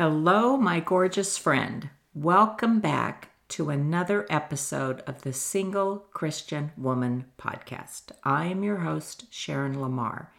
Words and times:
Hello, 0.00 0.56
my 0.56 0.80
gorgeous 0.80 1.36
friend. 1.36 1.90
Welcome 2.14 2.80
back 2.80 3.32
to 3.48 3.68
another 3.68 4.26
episode 4.30 5.00
of 5.00 5.20
the 5.20 5.34
Single 5.34 6.06
Christian 6.14 6.72
Woman 6.78 7.26
podcast. 7.38 8.04
I 8.24 8.46
am 8.46 8.64
your 8.64 8.78
host, 8.78 9.26
Sharon 9.28 9.78
Lamar, 9.78 10.32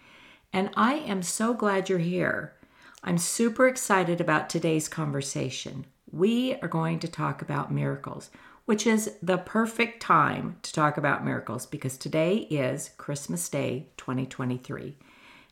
and 0.51 0.71
I 0.75 0.95
am 0.95 1.21
so 1.21 1.53
glad 1.53 1.89
you're 1.89 1.99
here. 1.99 2.55
I'm 3.03 3.19
super 3.19 3.67
excited 3.67 4.19
about 4.19 4.49
today's 4.49 4.87
conversation. 4.87 5.85
We 6.11 6.55
are 6.55 6.67
going 6.67 6.97
to 6.97 7.07
talk 7.07 7.43
about 7.43 7.71
miracles, 7.71 8.31
which 8.65 8.87
is 8.87 9.15
the 9.21 9.37
perfect 9.37 10.01
time 10.01 10.57
to 10.63 10.73
talk 10.73 10.97
about 10.97 11.23
miracles 11.23 11.67
because 11.67 11.99
today 11.99 12.47
is 12.49 12.89
Christmas 12.97 13.47
Day 13.47 13.89
2023. 13.97 14.97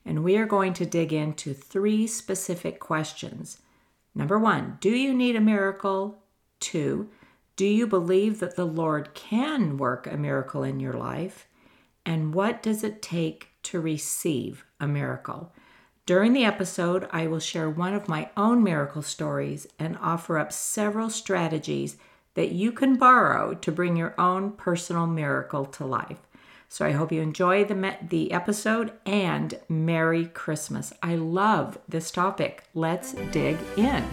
And 0.03 0.23
we 0.23 0.35
are 0.37 0.47
going 0.47 0.73
to 0.73 0.85
dig 0.87 1.13
into 1.13 1.53
three 1.53 2.07
specific 2.07 2.79
questions 2.79 3.59
Number 4.15 4.37
one, 4.37 4.77
do 4.79 4.89
you 4.89 5.13
need 5.13 5.35
a 5.35 5.41
miracle? 5.41 6.23
Two, 6.59 7.09
do 7.55 7.65
you 7.65 7.87
believe 7.87 8.39
that 8.39 8.55
the 8.55 8.65
Lord 8.65 9.13
can 9.13 9.77
work 9.77 10.07
a 10.07 10.17
miracle 10.17 10.63
in 10.63 10.79
your 10.79 10.93
life? 10.93 11.47
And 12.05 12.33
what 12.33 12.63
does 12.63 12.83
it 12.83 13.01
take 13.01 13.49
to 13.63 13.79
receive 13.79 14.65
a 14.79 14.87
miracle? 14.87 15.53
During 16.05 16.33
the 16.33 16.45
episode, 16.45 17.07
I 17.11 17.27
will 17.27 17.39
share 17.39 17.69
one 17.69 17.93
of 17.93 18.07
my 18.07 18.29
own 18.35 18.63
miracle 18.63 19.03
stories 19.03 19.67
and 19.77 19.97
offer 20.01 20.39
up 20.39 20.51
several 20.51 21.09
strategies 21.09 21.97
that 22.33 22.51
you 22.51 22.71
can 22.71 22.95
borrow 22.95 23.53
to 23.53 23.71
bring 23.71 23.95
your 23.95 24.15
own 24.19 24.53
personal 24.53 25.05
miracle 25.05 25.65
to 25.65 25.85
life. 25.85 26.28
So 26.71 26.85
I 26.85 26.91
hope 26.91 27.11
you 27.11 27.19
enjoy 27.19 27.65
the, 27.65 27.97
the 28.07 28.31
episode 28.31 28.93
and 29.03 29.59
Merry 29.67 30.27
Christmas. 30.27 30.93
I 31.01 31.15
love 31.15 31.79
this 31.89 32.11
topic. 32.11 32.63
Let's 32.75 33.13
dig 33.31 33.57
in. 33.75 34.05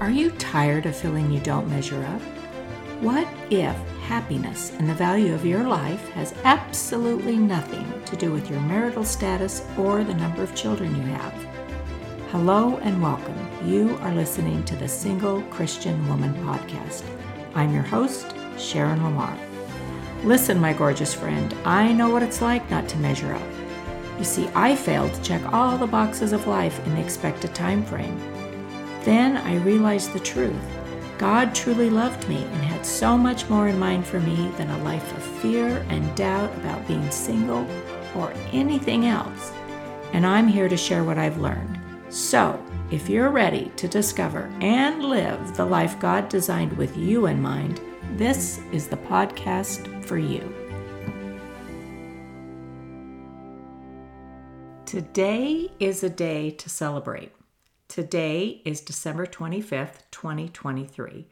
Are 0.00 0.10
you 0.10 0.32
tired 0.32 0.84
of 0.84 0.94
feeling 0.94 1.30
you 1.30 1.40
don't 1.40 1.70
measure 1.70 2.04
up? 2.04 2.20
What 3.00 3.26
if 3.48 3.74
happiness 4.02 4.72
and 4.72 4.86
the 4.86 4.94
value 4.94 5.32
of 5.32 5.46
your 5.46 5.64
life 5.66 6.06
has 6.10 6.34
absolutely 6.44 7.38
nothing 7.38 7.86
to 8.04 8.16
do 8.16 8.30
with 8.30 8.50
your 8.50 8.60
marital 8.60 9.02
status 9.02 9.66
or 9.78 10.04
the 10.04 10.12
number 10.12 10.42
of 10.42 10.54
children 10.54 10.94
you 10.94 11.02
have? 11.04 11.32
Hello 12.32 12.76
and 12.82 13.02
welcome. 13.02 13.38
You 13.64 13.96
are 14.02 14.12
listening 14.12 14.62
to 14.64 14.76
the 14.76 14.88
Single 14.88 15.40
Christian 15.44 16.06
Woman 16.06 16.34
podcast. 16.44 17.02
I'm 17.54 17.72
your 17.72 17.82
host, 17.82 18.34
Sharon 18.58 19.02
Lamar. 19.02 19.38
Listen, 20.24 20.58
my 20.58 20.72
gorgeous 20.72 21.12
friend, 21.12 21.54
I 21.66 21.92
know 21.92 22.08
what 22.08 22.22
it's 22.22 22.40
like 22.40 22.70
not 22.70 22.88
to 22.88 22.96
measure 22.96 23.34
up. 23.34 23.42
You 24.18 24.24
see, 24.24 24.48
I 24.54 24.74
failed 24.74 25.12
to 25.12 25.22
check 25.22 25.52
all 25.52 25.76
the 25.76 25.86
boxes 25.86 26.32
of 26.32 26.46
life 26.46 26.80
in 26.86 26.94
the 26.94 27.02
expected 27.02 27.54
time 27.54 27.84
frame. 27.84 28.18
Then 29.02 29.36
I 29.36 29.56
realized 29.56 30.14
the 30.14 30.20
truth. 30.20 30.56
God 31.18 31.54
truly 31.54 31.90
loved 31.90 32.26
me 32.26 32.42
and 32.42 32.62
had 32.64 32.86
so 32.86 33.18
much 33.18 33.50
more 33.50 33.68
in 33.68 33.78
mind 33.78 34.06
for 34.06 34.18
me 34.18 34.50
than 34.56 34.70
a 34.70 34.82
life 34.82 35.14
of 35.14 35.22
fear 35.42 35.84
and 35.90 36.16
doubt 36.16 36.54
about 36.56 36.88
being 36.88 37.10
single 37.10 37.66
or 38.16 38.32
anything 38.50 39.04
else. 39.04 39.52
And 40.14 40.24
I'm 40.24 40.48
here 40.48 40.70
to 40.70 40.76
share 40.76 41.04
what 41.04 41.18
I've 41.18 41.36
learned. 41.36 41.78
So, 42.08 42.58
if 42.90 43.10
you're 43.10 43.28
ready 43.28 43.70
to 43.76 43.88
discover 43.88 44.50
and 44.62 45.04
live 45.04 45.54
the 45.54 45.66
life 45.66 46.00
God 46.00 46.30
designed 46.30 46.72
with 46.78 46.96
you 46.96 47.26
in 47.26 47.42
mind, 47.42 47.82
this 48.16 48.60
is 48.72 48.86
the 48.86 48.96
podcast 48.96 49.93
for 50.04 50.18
you. 50.18 50.54
Today 54.86 55.72
is 55.80 56.04
a 56.04 56.10
day 56.10 56.50
to 56.50 56.68
celebrate. 56.68 57.32
Today 57.88 58.62
is 58.64 58.80
December 58.80 59.26
25th, 59.26 60.02
2023, 60.10 61.26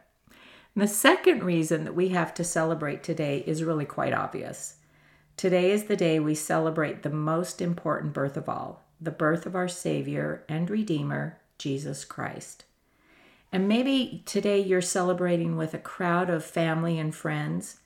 And 0.75 0.83
the 0.83 0.89
second 0.89 1.45
reason 1.45 1.84
that 1.84 1.95
we 1.95 2.09
have 2.09 2.34
to 2.34 2.45
celebrate 2.45 3.03
today 3.03 3.45
is 3.47 3.65
really 3.65 3.84
quite 3.84 4.13
obvious. 4.13 4.77
Today 5.37 5.71
is 5.71 5.84
the 5.84 5.97
day 5.97 6.21
we 6.21 6.34
celebrate 6.34 7.03
the 7.03 7.11
most 7.11 7.61
important 7.61 8.13
birth 8.13 8.37
of 8.37 8.49
all, 8.49 8.84
the 9.01 9.11
birth 9.11 9.47
of 9.47 9.57
our 9.57 9.69
Savior 9.69 10.45
and 10.49 10.69
Redeemer, 10.69 11.39
Jesus 11.59 12.05
Christ. 12.05 12.65
And 13.53 13.69
maybe 13.69 14.23
today 14.27 14.61
you're 14.61 14.81
celebrating 14.81 15.57
with 15.57 15.75
a 15.75 15.79
crowd 15.79 16.29
of 16.29 16.45
family 16.45 16.99
and 16.99 17.15
friends 17.15 17.79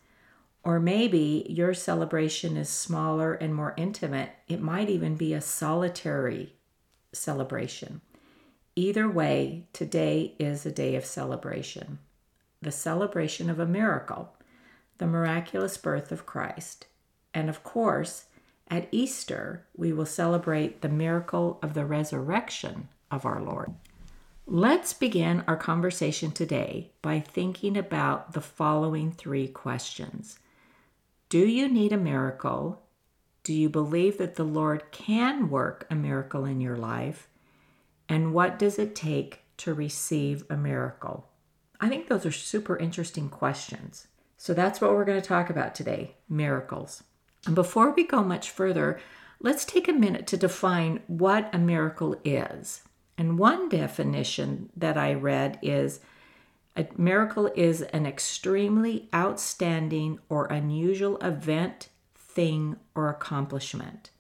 or 0.69 0.79
maybe 0.79 1.47
your 1.49 1.73
celebration 1.73 2.55
is 2.59 2.69
smaller 2.69 3.33
and 3.33 3.55
more 3.55 3.73
intimate. 3.79 4.33
It 4.49 4.61
might 4.61 4.91
even 4.91 5.15
be 5.15 5.33
a 5.33 5.41
solitary 5.41 6.57
celebration. 7.11 8.03
Either 8.77 9.09
way, 9.09 9.67
today 9.73 10.35
is 10.39 10.67
a 10.67 10.71
day 10.71 10.95
of 10.95 11.07
celebration 11.07 12.01
the 12.61 12.71
celebration 12.71 13.49
of 13.49 13.59
a 13.59 13.65
miracle, 13.65 14.37
the 14.99 15.07
miraculous 15.07 15.79
birth 15.79 16.13
of 16.13 16.27
Christ. 16.27 16.85
And 17.33 17.49
of 17.49 17.63
course, 17.63 18.27
at 18.71 18.89
Easter, 18.93 19.65
we 19.75 19.95
will 19.95 20.05
celebrate 20.05 20.83
the 20.83 20.91
miracle 20.91 21.59
of 21.63 21.73
the 21.73 21.87
resurrection 21.87 22.89
of 23.11 23.25
our 23.25 23.41
Lord. 23.41 23.73
Let's 24.47 24.93
begin 24.93 25.45
our 25.49 25.57
conversation 25.57 26.31
today 26.31 26.91
by 27.01 27.21
thinking 27.21 27.75
about 27.75 28.35
the 28.35 28.43
following 28.43 29.13
three 29.13 29.49
questions 29.49 30.39
do 31.29 31.47
you 31.47 31.69
need 31.69 31.93
a 31.93 31.99
miracle? 31.99 32.83
Do 33.43 33.53
you 33.53 33.69
believe 33.69 34.19
that 34.19 34.37
the 34.37 34.45
Lord 34.45 34.91
can 34.91 35.51
work 35.51 35.87
a 35.91 35.95
miracle 35.95 36.45
in 36.45 36.61
your 36.61 36.77
life? 36.77 37.29
And 38.09 38.33
what 38.33 38.59
does 38.59 38.79
it 38.79 38.95
take 38.95 39.43
to 39.59 39.75
receive 39.75 40.45
a 40.49 40.57
miracle? 40.57 41.29
I 41.81 41.89
think 41.89 42.09
those 42.09 42.25
are 42.25 42.33
super 42.33 42.77
interesting 42.77 43.29
questions. 43.29 44.09
So 44.39 44.55
that's 44.55 44.81
what 44.81 44.93
we're 44.93 45.05
going 45.05 45.21
to 45.21 45.27
talk 45.27 45.51
about 45.51 45.75
today 45.75 46.17
miracles. 46.29 47.03
And 47.45 47.55
before 47.55 47.91
we 47.91 48.07
go 48.07 48.23
much 48.23 48.51
further, 48.51 48.99
let's 49.41 49.65
take 49.65 49.89
a 49.89 49.93
minute 49.93 50.27
to 50.29 50.37
define 50.37 51.03
what 51.07 51.55
a 51.55 51.59
miracle 51.59 52.17
is. 52.25 52.83
And 53.17 53.39
one 53.39 53.69
definition 53.69 54.71
that 54.77 54.97
I 54.97 55.15
read 55.15 55.59
is 55.61 56.01
a 56.77 56.87
miracle 56.97 57.51
is 57.57 57.83
an 57.83 58.07
extremely 58.07 59.09
outstanding 59.15 60.21
or 60.29 60.47
unusual 60.47 61.17
event, 61.19 61.89
thing, 62.15 62.77
or 62.95 63.09
accomplishment. 63.09 64.11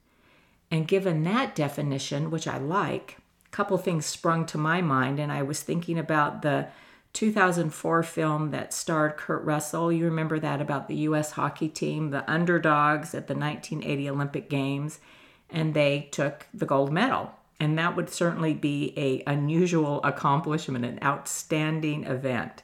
And 0.71 0.89
given 0.89 1.23
that 1.25 1.55
definition, 1.55 2.31
which 2.31 2.47
I 2.47 2.59
like, 2.59 3.19
a 3.47 3.49
couple 3.51 3.79
things 3.79 4.07
sprung 4.07 4.45
to 4.47 4.59
my 4.59 4.81
mind, 4.81 5.19
and 5.19 5.33
I 5.33 5.43
was 5.43 5.63
thinking 5.63 5.99
about 5.99 6.43
the 6.43 6.69
2004 7.15 8.03
film 8.03 8.51
that 8.51 8.75
starred 8.75 9.17
Kurt 9.17 9.43
Russell. 9.45 9.91
You 9.91 10.05
remember 10.05 10.39
that 10.39 10.61
about 10.61 10.89
the 10.89 10.97
U.S. 10.97 11.33
hockey 11.33 11.69
team, 11.69 12.11
the 12.11 12.29
underdogs 12.31 13.15
at 13.15 13.27
the 13.27 13.35
1980 13.35 14.11
Olympic 14.11 14.51
Games, 14.51 15.01
and 15.49 15.73
they 15.73 16.09
took 16.13 16.47
the 16.53 16.67
gold 16.67 16.93
medal. 16.93 17.33
And 17.61 17.79
that 17.79 17.97
would 17.97 18.09
certainly 18.09 18.55
be 18.55 18.95
a 18.97 19.23
unusual 19.31 20.01
accomplishment, 20.05 20.85
an 20.85 20.99
outstanding 21.03 22.05
event. 22.05 22.63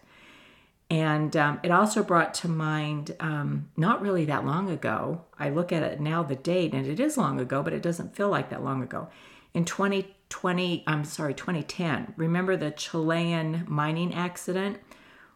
And 0.90 1.36
um, 1.36 1.60
it 1.62 1.70
also 1.70 2.02
brought 2.02 2.34
to 2.34 2.48
mind, 2.48 3.16
um, 3.18 3.70
not 3.76 4.00
really 4.00 4.24
that 4.26 4.44
long 4.44 4.70
ago, 4.70 5.22
I 5.38 5.50
look 5.50 5.72
at 5.72 5.82
it 5.82 6.00
now, 6.00 6.22
the 6.22 6.36
date, 6.36 6.74
and 6.74 6.86
it 6.86 7.00
is 7.00 7.16
long 7.16 7.40
ago, 7.40 7.62
but 7.62 7.72
it 7.72 7.82
doesn't 7.82 8.14
feel 8.14 8.28
like 8.28 8.50
that 8.50 8.62
long 8.62 8.82
ago. 8.82 9.08
In 9.54 9.64
2020, 9.64 10.84
I'm 10.86 11.04
sorry, 11.04 11.34
2010, 11.34 12.14
remember 12.16 12.56
the 12.56 12.70
Chilean 12.70 13.64
mining 13.66 14.14
accident 14.14 14.78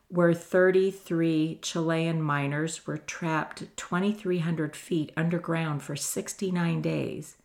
where 0.08 0.32
33 0.32 1.58
Chilean 1.60 2.22
miners 2.22 2.86
were 2.86 2.98
trapped 2.98 3.64
2,300 3.76 4.76
feet 4.76 5.12
underground 5.16 5.82
for 5.82 5.96
69 5.96 6.80
days 6.80 7.37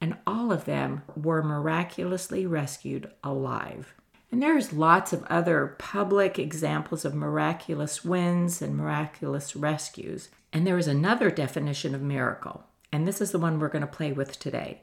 and 0.00 0.16
all 0.26 0.52
of 0.52 0.64
them 0.64 1.02
were 1.16 1.42
miraculously 1.42 2.46
rescued 2.46 3.10
alive. 3.24 3.94
And 4.30 4.42
there's 4.42 4.72
lots 4.72 5.12
of 5.12 5.24
other 5.24 5.76
public 5.78 6.38
examples 6.38 7.04
of 7.04 7.14
miraculous 7.14 8.04
wins 8.04 8.60
and 8.60 8.76
miraculous 8.76 9.56
rescues. 9.56 10.28
And 10.52 10.66
there 10.66 10.78
is 10.78 10.86
another 10.86 11.30
definition 11.30 11.94
of 11.94 12.02
miracle, 12.02 12.64
and 12.92 13.06
this 13.06 13.20
is 13.20 13.32
the 13.32 13.38
one 13.38 13.58
we're 13.58 13.68
going 13.68 13.80
to 13.80 13.86
play 13.86 14.12
with 14.12 14.38
today 14.38 14.82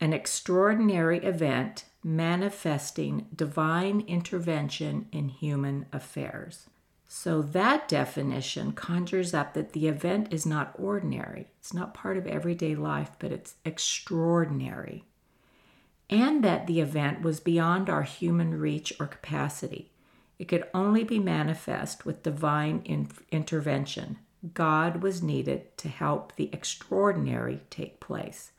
an 0.00 0.14
extraordinary 0.14 1.18
event 1.18 1.84
manifesting 2.02 3.26
divine 3.36 4.00
intervention 4.00 5.06
in 5.12 5.28
human 5.28 5.84
affairs. 5.92 6.69
So 7.12 7.42
that 7.42 7.88
definition 7.88 8.70
conjures 8.70 9.34
up 9.34 9.54
that 9.54 9.72
the 9.72 9.88
event 9.88 10.32
is 10.32 10.46
not 10.46 10.76
ordinary, 10.78 11.48
it's 11.58 11.74
not 11.74 11.92
part 11.92 12.16
of 12.16 12.24
everyday 12.24 12.76
life, 12.76 13.10
but 13.18 13.32
it's 13.32 13.56
extraordinary. 13.64 15.02
And 16.08 16.44
that 16.44 16.68
the 16.68 16.78
event 16.78 17.22
was 17.22 17.40
beyond 17.40 17.90
our 17.90 18.04
human 18.04 18.60
reach 18.60 18.92
or 19.00 19.08
capacity. 19.08 19.90
It 20.38 20.46
could 20.46 20.68
only 20.72 21.02
be 21.02 21.18
manifest 21.18 22.06
with 22.06 22.22
divine 22.22 22.82
in- 22.84 23.10
intervention. 23.32 24.20
God 24.54 25.02
was 25.02 25.20
needed 25.20 25.76
to 25.78 25.88
help 25.88 26.36
the 26.36 26.48
extraordinary 26.52 27.62
take 27.70 27.98
place. 27.98 28.52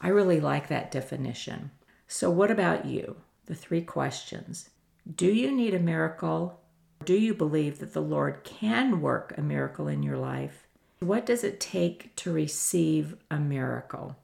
I 0.00 0.08
really 0.08 0.38
like 0.40 0.68
that 0.68 0.92
definition. 0.92 1.72
So, 2.06 2.30
what 2.30 2.52
about 2.52 2.86
you? 2.86 3.16
The 3.46 3.56
three 3.56 3.82
questions 3.82 4.70
Do 5.12 5.26
you 5.26 5.50
need 5.50 5.74
a 5.74 5.80
miracle? 5.80 6.60
Do 7.08 7.16
you 7.16 7.32
believe 7.32 7.78
that 7.78 7.94
the 7.94 8.02
Lord 8.02 8.44
can 8.44 9.00
work 9.00 9.32
a 9.34 9.40
miracle 9.40 9.88
in 9.88 10.02
your 10.02 10.18
life? 10.18 10.66
What 11.00 11.24
does 11.24 11.42
it 11.42 11.58
take 11.58 12.14
to 12.16 12.30
receive 12.30 13.16
a 13.30 13.38
miracle? 13.38 14.18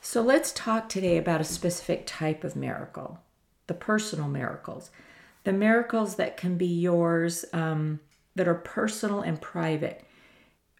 So 0.00 0.22
let's 0.22 0.52
talk 0.52 0.88
today 0.88 1.16
about 1.16 1.40
a 1.40 1.44
specific 1.44 2.06
type 2.06 2.44
of 2.44 2.54
miracle 2.54 3.18
the 3.66 3.74
personal 3.74 4.28
miracles. 4.28 4.92
The 5.42 5.52
miracles 5.52 6.14
that 6.14 6.36
can 6.36 6.56
be 6.56 6.68
yours, 6.68 7.44
um, 7.52 7.98
that 8.36 8.46
are 8.46 8.54
personal 8.54 9.20
and 9.20 9.40
private, 9.40 10.04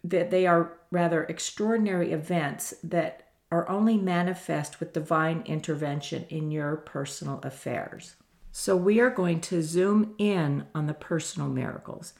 that 0.01 0.31
they 0.31 0.47
are 0.47 0.77
rather 0.91 1.25
extraordinary 1.25 2.13
events 2.13 2.73
that 2.85 3.31
are 3.51 3.67
only 3.67 3.97
manifest 3.97 4.79
with 4.79 4.93
divine 4.93 5.43
intervention 5.45 6.25
in 6.29 6.51
your 6.51 6.77
personal 6.77 7.41
affairs. 7.43 8.15
So 8.51 8.75
we 8.75 8.99
are 8.99 9.09
going 9.09 9.41
to 9.41 9.61
zoom 9.61 10.15
in 10.17 10.65
on 10.73 10.87
the 10.87 10.93
personal 10.93 11.49
miracles, 11.49 12.13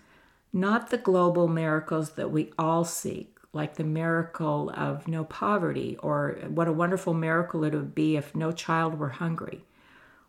not 0.53 0.89
the 0.89 0.97
global 0.97 1.47
miracles 1.47 2.11
that 2.11 2.31
we 2.31 2.53
all 2.57 2.85
seek, 2.85 3.37
like 3.51 3.75
the 3.75 3.83
miracle 3.83 4.71
of 4.75 5.07
no 5.07 5.23
poverty 5.23 5.97
or 6.03 6.37
what 6.47 6.67
a 6.67 6.73
wonderful 6.73 7.13
miracle 7.13 7.63
it 7.63 7.73
would 7.73 7.95
be 7.95 8.15
if 8.15 8.35
no 8.35 8.51
child 8.51 8.99
were 8.99 9.09
hungry. 9.09 9.65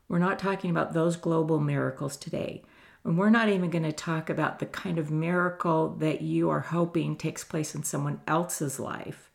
We're 0.08 0.18
not 0.18 0.38
talking 0.38 0.70
about 0.70 0.94
those 0.94 1.16
global 1.16 1.60
miracles 1.60 2.16
today. 2.16 2.62
And 3.04 3.16
we're 3.16 3.30
not 3.30 3.48
even 3.48 3.70
going 3.70 3.84
to 3.84 3.92
talk 3.92 4.28
about 4.28 4.58
the 4.58 4.66
kind 4.66 4.98
of 4.98 5.10
miracle 5.10 5.90
that 6.00 6.20
you 6.20 6.50
are 6.50 6.60
hoping 6.60 7.16
takes 7.16 7.44
place 7.44 7.74
in 7.74 7.82
someone 7.82 8.20
else's 8.26 8.80
life 8.80 9.30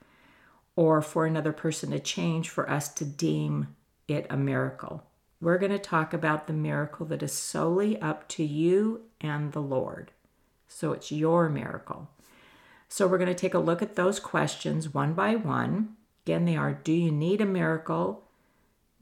or 0.76 1.02
for 1.02 1.26
another 1.26 1.54
person 1.54 1.92
to 1.92 2.00
change 2.00 2.50
for 2.50 2.70
us 2.70 2.90
to 2.96 3.06
deem 3.06 3.76
it 4.08 4.28
a 4.30 4.38
miracle. 4.38 5.04
We're 5.42 5.58
going 5.58 5.72
to 5.72 5.80
talk 5.80 6.14
about 6.14 6.48
the 6.48 6.54
miracle 6.54 7.06
that 7.08 7.22
is 7.22 7.34
solely 7.34 8.00
up 8.02 8.28
to 8.30 8.44
you 8.44 9.02
and 9.20 9.52
the 9.52 9.62
Lord. 9.62 10.12
So 10.68 10.94
it's 10.94 11.12
your 11.12 11.50
miracle. 11.50 12.10
So 12.88 13.08
we're 13.08 13.18
going 13.18 13.28
to 13.28 13.36
take 13.36 13.54
a 13.54 13.60
look 13.60 13.82
at 13.82 13.96
those 13.96 14.20
questions 14.20 14.94
one 14.94 15.14
by 15.14 15.36
one. 15.36 15.96
Again, 16.26 16.46
they 16.46 16.56
are 16.56 16.74
Do 16.74 16.94
you 16.94 17.12
need 17.12 17.42
a 17.42 17.46
miracle? 17.46 18.24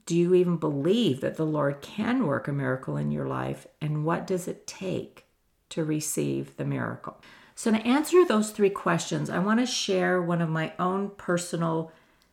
Do 0.06 0.16
you 0.16 0.34
even 0.34 0.56
believe 0.56 1.20
that 1.20 1.36
the 1.36 1.46
Lord 1.46 1.80
can 1.80 2.26
work 2.26 2.46
a 2.46 2.52
miracle 2.52 2.96
in 2.96 3.10
your 3.10 3.26
life? 3.26 3.66
And 3.80 4.04
what 4.04 4.26
does 4.26 4.46
it 4.46 4.66
take 4.66 5.24
to 5.70 5.84
receive 5.84 6.56
the 6.56 6.64
miracle? 6.64 7.20
So, 7.54 7.70
to 7.70 7.78
answer 7.86 8.24
those 8.24 8.50
three 8.50 8.70
questions, 8.70 9.30
I 9.30 9.38
want 9.38 9.60
to 9.60 9.66
share 9.66 10.20
one 10.20 10.42
of 10.42 10.48
my 10.48 10.72
own 10.78 11.10
personal 11.16 11.92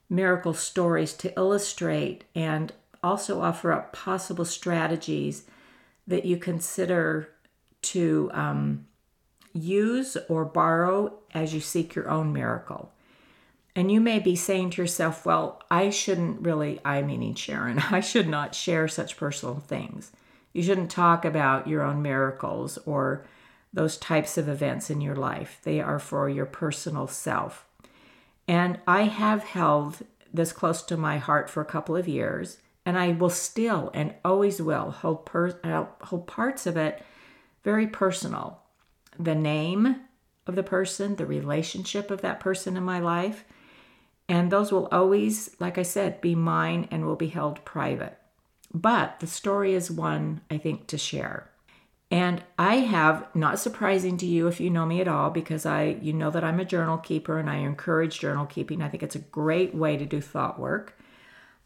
miracle 0.10 0.54
stories 0.54 1.14
to 1.14 1.34
illustrate 1.38 2.26
and 2.36 2.74
also 3.04 3.42
offer 3.42 3.72
up 3.72 3.94
possible 3.94 4.46
strategies 4.46 5.44
that 6.08 6.26
you 6.26 6.38
consider 6.38 7.30
to 7.82 8.30
um, 8.34 8.88
use 9.54 10.18
or 10.30 10.46
borrow 10.46 11.14
as 11.34 11.54
you 11.54 11.60
seek 11.60 11.96
your 11.96 12.10
own 12.10 12.34
miracle. 12.34 12.92
And 13.76 13.92
you 13.92 14.02
may 14.02 14.20
be 14.20 14.36
saying 14.36 14.72
to 14.72 14.82
yourself, 14.82 15.26
well, 15.26 15.62
I 15.72 15.90
shouldn't 15.90 16.42
really, 16.42 16.80
I 16.84 17.02
meaning 17.02 17.36
Sharon, 17.36 17.80
I 17.92 18.02
should 18.02 18.28
not 18.28 18.56
share 18.56 18.88
such 18.88 19.18
personal 19.18 19.56
things. 19.56 20.12
You 20.54 20.62
shouldn't 20.62 20.92
talk 20.92 21.24
about 21.24 21.68
your 21.68 21.82
own 21.82 22.02
miracles 22.02 22.78
or 22.86 23.26
those 23.74 23.98
types 23.98 24.38
of 24.38 24.50
events 24.50 24.90
in 24.90 25.00
your 25.00 25.16
life. 25.16 25.60
They 25.64 25.80
are 25.80 26.00
for 26.00 26.30
your 26.30 26.46
personal 26.46 27.08
self. 27.08 27.66
And 28.48 28.80
I 28.86 29.04
have 29.04 29.44
held 29.46 30.00
this 30.34 30.52
close 30.52 30.82
to 30.84 30.98
my 30.98 31.18
heart 31.18 31.50
for 31.50 31.62
a 31.62 31.66
couple 31.66 31.96
of 31.96 32.08
years 32.08 32.58
and 32.86 32.98
I 32.98 33.12
will 33.12 33.30
still 33.30 33.92
and 33.94 34.14
always 34.26 34.62
will 34.62 34.92
hold, 34.92 35.26
per, 35.26 35.60
uh, 35.64 35.86
hold 36.06 36.28
parts 36.28 36.66
of 36.66 36.78
it 36.78 37.04
very 37.64 37.88
personal. 37.88 38.62
The 39.20 39.36
name 39.36 39.98
of 40.48 40.56
the 40.56 40.64
person, 40.64 41.16
the 41.16 41.26
relationship 41.26 42.10
of 42.10 42.22
that 42.22 42.40
person 42.40 42.76
in 42.76 42.84
my 42.84 43.00
life, 43.00 43.44
and 44.28 44.50
those 44.50 44.72
will 44.72 44.88
always, 44.92 45.56
like 45.60 45.78
I 45.78 45.84
said, 45.84 46.22
be 46.22 46.36
mine 46.36 46.88
and 46.90 47.06
will 47.06 47.16
be 47.16 47.28
held 47.28 47.64
private. 47.66 48.18
But 48.74 49.20
the 49.20 49.28
story 49.28 49.74
is 49.74 49.92
one 49.92 50.42
I 50.50 50.58
think 50.58 50.88
to 50.88 50.98
share. 50.98 51.50
And 52.10 52.44
I 52.58 52.78
have, 52.78 53.28
not 53.36 53.60
surprising 53.60 54.18
to 54.18 54.26
you 54.26 54.48
if 54.48 54.60
you 54.60 54.70
know 54.70 54.86
me 54.86 55.00
at 55.02 55.08
all, 55.08 55.30
because 55.30 55.66
I 55.66 55.98
you 56.02 56.14
know 56.14 56.30
that 56.32 56.44
I'm 56.44 56.60
a 56.60 56.66
journal 56.66 56.98
keeper 56.98 57.38
and 57.38 57.50
I 57.50 57.58
encourage 57.58 58.20
journal 58.20 58.46
keeping. 58.46 58.82
I 58.82 58.90
think 58.90 59.04
it's 59.04 59.16
a 59.16 59.20
great 59.20 59.76
way 59.76 59.98
to 59.98 60.06
do 60.06 60.20
thought 60.20 60.60
work 60.60 60.98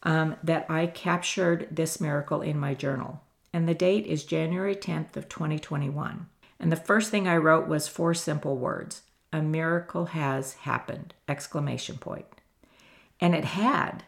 um, 0.05 0.37
that 0.43 0.65
I 0.69 0.87
captured 0.87 1.67
this 1.71 1.99
miracle 1.99 2.41
in 2.41 2.57
my 2.57 2.73
journal. 2.73 3.21
And 3.51 3.67
the 3.67 3.73
date 3.73 4.05
is 4.05 4.23
January 4.23 4.75
10th 4.75 5.17
of 5.17 5.27
2021. 5.27 6.27
And 6.59 6.71
the 6.71 6.77
first 6.77 7.11
thing 7.11 7.27
I 7.27 7.37
wrote 7.37 7.67
was 7.67 7.87
four 7.87 8.13
simple 8.13 8.57
words. 8.57 9.01
A 9.33 9.41
miracle 9.41 10.05
has 10.07 10.53
happened! 10.53 11.13
Exclamation 11.27 11.97
point. 11.97 12.27
And 13.19 13.33
it 13.33 13.45
had. 13.45 14.03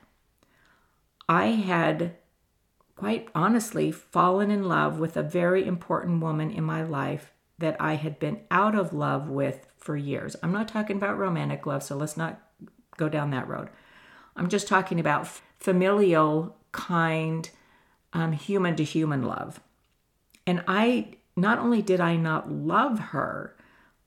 I 1.28 1.48
had 1.48 2.16
quite 2.96 3.30
honestly 3.36 3.92
fallen 3.92 4.52
in 4.52 4.64
love 4.64 5.00
with 5.00 5.18
a 5.18 5.24
very 5.24 5.66
important 5.66 6.22
woman 6.22 6.52
in 6.52 6.64
my 6.64 6.84
life 6.84 7.32
that 7.58 7.76
I 7.80 7.96
had 7.96 8.20
been 8.20 8.42
out 8.52 8.76
of 8.76 8.94
love 8.94 9.30
with 9.30 9.68
for 9.78 9.98
years. 9.98 10.36
I'm 10.44 10.52
not 10.52 10.68
talking 10.68 10.98
about 10.98 11.18
romantic 11.18 11.66
love, 11.66 11.84
so 11.84 11.96
let's 11.96 12.18
not 12.18 12.40
go 12.98 13.10
down 13.10 13.32
that 13.32 13.48
road. 13.48 13.70
I'm 14.38 14.48
just 14.50 14.68
talking 14.70 15.00
about 15.00 15.28
familial, 15.60 16.56
kind, 16.72 17.50
um, 18.14 18.32
human 18.32 18.76
to 18.78 18.84
human 18.86 19.24
love. 19.24 19.60
And 20.46 20.64
I 20.68 21.16
not 21.36 21.60
only 21.60 21.82
did 21.82 22.00
I 22.00 22.16
not 22.16 22.50
love 22.52 23.00
her, 23.00 23.56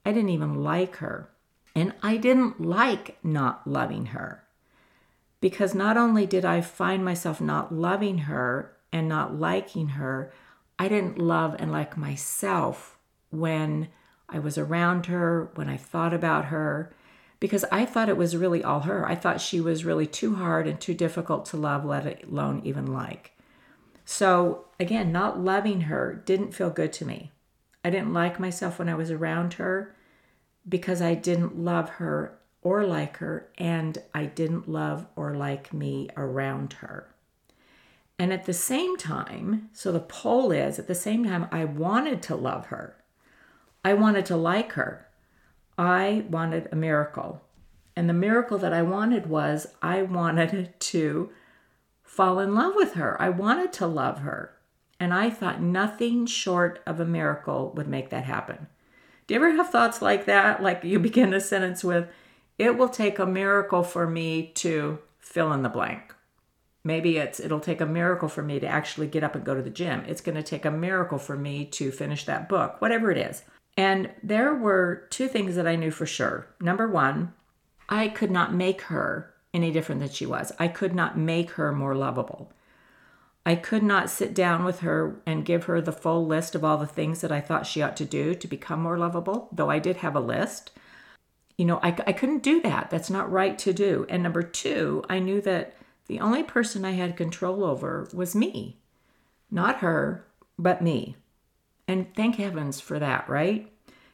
I 0.07 0.13
didn't 0.13 0.31
even 0.31 0.63
like 0.65 0.97
her. 0.97 1.29
And 1.75 1.93
I 2.03 2.17
didn't 2.17 2.61
like 2.61 3.19
not 3.23 3.67
loving 3.67 4.07
her. 4.07 4.45
because 5.41 5.75
not 5.75 5.97
only 5.97 6.27
did 6.27 6.45
I 6.45 6.61
find 6.61 7.05
myself 7.05 7.41
not 7.41 7.73
loving 7.75 8.19
her 8.19 8.77
and 8.93 9.09
not 9.09 9.39
liking 9.39 9.91
her, 9.91 10.33
I 10.79 10.89
didn't 10.89 11.19
love 11.19 11.57
and 11.59 11.73
like 11.73 11.97
myself 11.97 12.99
when 13.31 13.89
I 14.29 14.39
was 14.39 14.59
around 14.59 15.07
her, 15.07 15.51
when 15.55 15.69
I 15.69 15.77
thought 15.77 16.15
about 16.15 16.47
her, 16.47 16.93
because 17.41 17.65
I 17.73 17.87
thought 17.87 18.11
it 18.11 18.17
was 18.17 18.37
really 18.37 18.63
all 18.63 18.81
her. 18.81 19.09
I 19.09 19.15
thought 19.15 19.41
she 19.41 19.61
was 19.61 19.85
really 19.85 20.07
too 20.07 20.37
hard 20.37 20.69
and 20.69 20.79
too 20.79 20.95
difficult 20.95 21.47
to 21.47 21.57
love, 21.57 21.85
let 21.85 22.25
alone 22.25 22.61
even 22.65 22.87
like. 22.87 23.33
So, 24.05 24.67
again, 24.79 25.11
not 25.11 25.41
loving 25.41 25.83
her 25.83 26.23
didn't 26.27 26.53
feel 26.53 26.71
good 26.71 26.93
to 26.95 27.05
me. 27.05 27.33
I 27.85 27.91
didn't 27.91 28.13
like 28.13 28.39
myself 28.39 28.79
when 28.79 28.89
I 28.89 28.95
was 28.95 29.11
around 29.11 29.55
her 29.55 29.97
because 30.69 31.01
I 31.01 31.15
didn't 31.15 31.59
love 31.59 31.89
her 31.91 32.39
or 32.63 32.85
like 32.85 33.17
her, 33.17 33.49
and 33.57 33.97
I 34.15 34.27
didn't 34.27 34.69
love 34.69 35.07
or 35.17 35.35
like 35.35 35.73
me 35.73 36.11
around 36.15 36.75
her. 36.75 37.15
And 38.19 38.35
at 38.35 38.45
the 38.45 38.53
same 38.53 38.99
time, 38.99 39.71
so 39.73 39.91
the 39.91 40.01
pole 40.01 40.53
is 40.53 40.79
at 40.79 40.87
the 40.87 40.95
same 40.95 41.25
time, 41.25 41.49
I 41.51 41.65
wanted 41.65 42.23
to 42.25 42.35
love 42.37 42.67
her. 42.67 42.97
I 43.83 43.95
wanted 43.95 44.27
to 44.27 44.37
like 44.37 44.73
her. 44.73 45.07
I 45.81 46.27
wanted 46.29 46.69
a 46.71 46.77
miracle. 46.77 47.41
And 47.97 48.07
the 48.07 48.13
miracle 48.13 48.59
that 48.59 48.75
I 48.75 48.83
wanted 48.83 49.25
was 49.31 49.67
I 49.81 50.03
wanted 50.03 50.79
to 50.79 51.31
fall 52.03 52.39
in 52.39 52.55
love 52.55 52.75
with 52.77 52.93
her. 52.95 53.21
I 53.21 53.31
wanted 53.31 53.73
to 53.75 53.87
love 53.87 54.19
her. 54.19 54.55
And 55.01 55.15
I 55.15 55.31
thought 55.31 55.63
nothing 55.63 56.27
short 56.27 56.81
of 56.87 57.01
a 57.01 57.07
miracle 57.07 57.73
would 57.77 57.89
make 57.89 58.11
that 58.11 58.25
happen. 58.25 58.67
Do 59.27 59.33
you 59.33 59.41
ever 59.41 59.57
have 59.57 59.71
thoughts 59.71 60.03
like 60.03 60.27
that? 60.27 60.63
Like 60.63 60.85
you 60.85 60.99
begin 61.01 61.33
a 61.33 61.41
sentence 61.41 61.83
with, 61.83 62.09
it 62.59 62.77
will 62.77 62.91
take 62.91 63.19
a 63.19 63.25
miracle 63.25 63.83
for 63.83 64.07
me 64.07 64.53
to 64.57 64.99
fill 65.19 65.51
in 65.51 65.63
the 65.63 65.71
blank. 65.71 66.15
Maybe 66.85 67.17
it's 67.17 67.41
it'll 67.41 67.59
take 67.59 67.81
a 67.81 67.87
miracle 67.87 68.29
for 68.29 68.43
me 68.43 68.61
to 68.61 68.67
actually 68.67 69.07
get 69.07 69.25
up 69.25 69.35
and 69.35 69.45
go 69.45 69.55
to 69.55 69.63
the 69.63 69.71
gym. 69.71 70.05
It's 70.07 70.21
going 70.21 70.37
to 70.37 70.43
take 70.43 70.67
a 70.67 70.71
miracle 70.71 71.19
for 71.19 71.37
me 71.37 71.65
to 71.67 71.91
finish 71.91 72.27
that 72.27 72.51
book, 72.51 72.83
whatever 72.83 73.11
it 73.11 73.17
is. 73.17 73.45
And 73.81 74.11
there 74.23 74.53
were 74.53 75.07
two 75.09 75.27
things 75.27 75.57
that 75.57 75.67
I 75.67 75.75
knew 75.75 75.91
for 75.91 76.05
sure. 76.05 76.47
Number 76.61 76.87
one, 76.87 77.33
I 77.89 78.09
could 78.09 78.31
not 78.31 78.53
make 78.53 78.83
her 78.83 79.33
any 79.55 79.71
different 79.71 80.03
than 80.03 80.11
she 80.11 80.27
was. 80.27 80.53
I 80.59 80.69
could 80.69 80.95
not 80.95 81.17
make 81.17 81.53
her 81.53 81.73
more 81.73 81.95
lovable. 81.95 82.53
I 83.47 83.55
could 83.55 83.83
not 83.83 84.11
sit 84.11 84.35
down 84.35 84.65
with 84.65 84.81
her 84.81 85.23
and 85.25 85.47
give 85.47 85.65
her 85.65 85.81
the 85.81 85.93
full 85.93 86.27
list 86.27 86.55
of 86.55 86.63
all 86.63 86.77
the 86.77 86.87
things 86.87 87.23
that 87.23 87.33
I 87.33 87.41
thought 87.41 87.67
she 87.67 87.81
ought 87.81 87.97
to 87.97 88.05
do 88.05 88.35
to 88.35 88.47
become 88.47 88.83
more 88.83 88.99
lovable, 88.99 89.49
though 89.51 89.71
I 89.71 89.79
did 89.79 89.97
have 89.97 90.15
a 90.15 90.21
list. 90.21 90.73
You 91.57 91.65
know, 91.65 91.81
I, 91.83 91.97
I 92.07 92.13
couldn't 92.13 92.43
do 92.43 92.61
that. 92.61 92.91
That's 92.91 93.09
not 93.09 93.33
right 93.33 93.59
to 93.61 93.73
do. 93.73 94.05
And 94.11 94.23
number 94.23 94.43
two, 94.43 95.07
I 95.09 95.21
knew 95.21 95.41
that 95.41 95.75
the 96.07 96.21
only 96.21 96.43
person 96.43 96.85
I 96.85 96.91
had 96.91 97.17
control 97.17 97.65
over 97.65 98.11
was 98.13 98.35
me. 98.35 98.77
Not 99.51 99.79
her, 99.79 100.27
but 100.59 100.83
me. 100.83 101.17
And 101.89 102.15
thank 102.15 102.37
heavens 102.37 102.79
for 102.79 102.99
that, 102.99 103.27
right? 103.27 103.70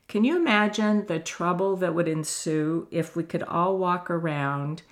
Can 0.09 0.25
you 0.25 0.37
imagine 0.37 1.07
the 1.07 1.19
trouble 1.19 1.77
that 1.77 1.95
would 1.95 2.07
ensue 2.07 2.87
if 2.91 3.17
we 3.17 3.25
could 3.25 3.43
all 3.43 3.77
walk 3.77 4.09
around 4.09 4.83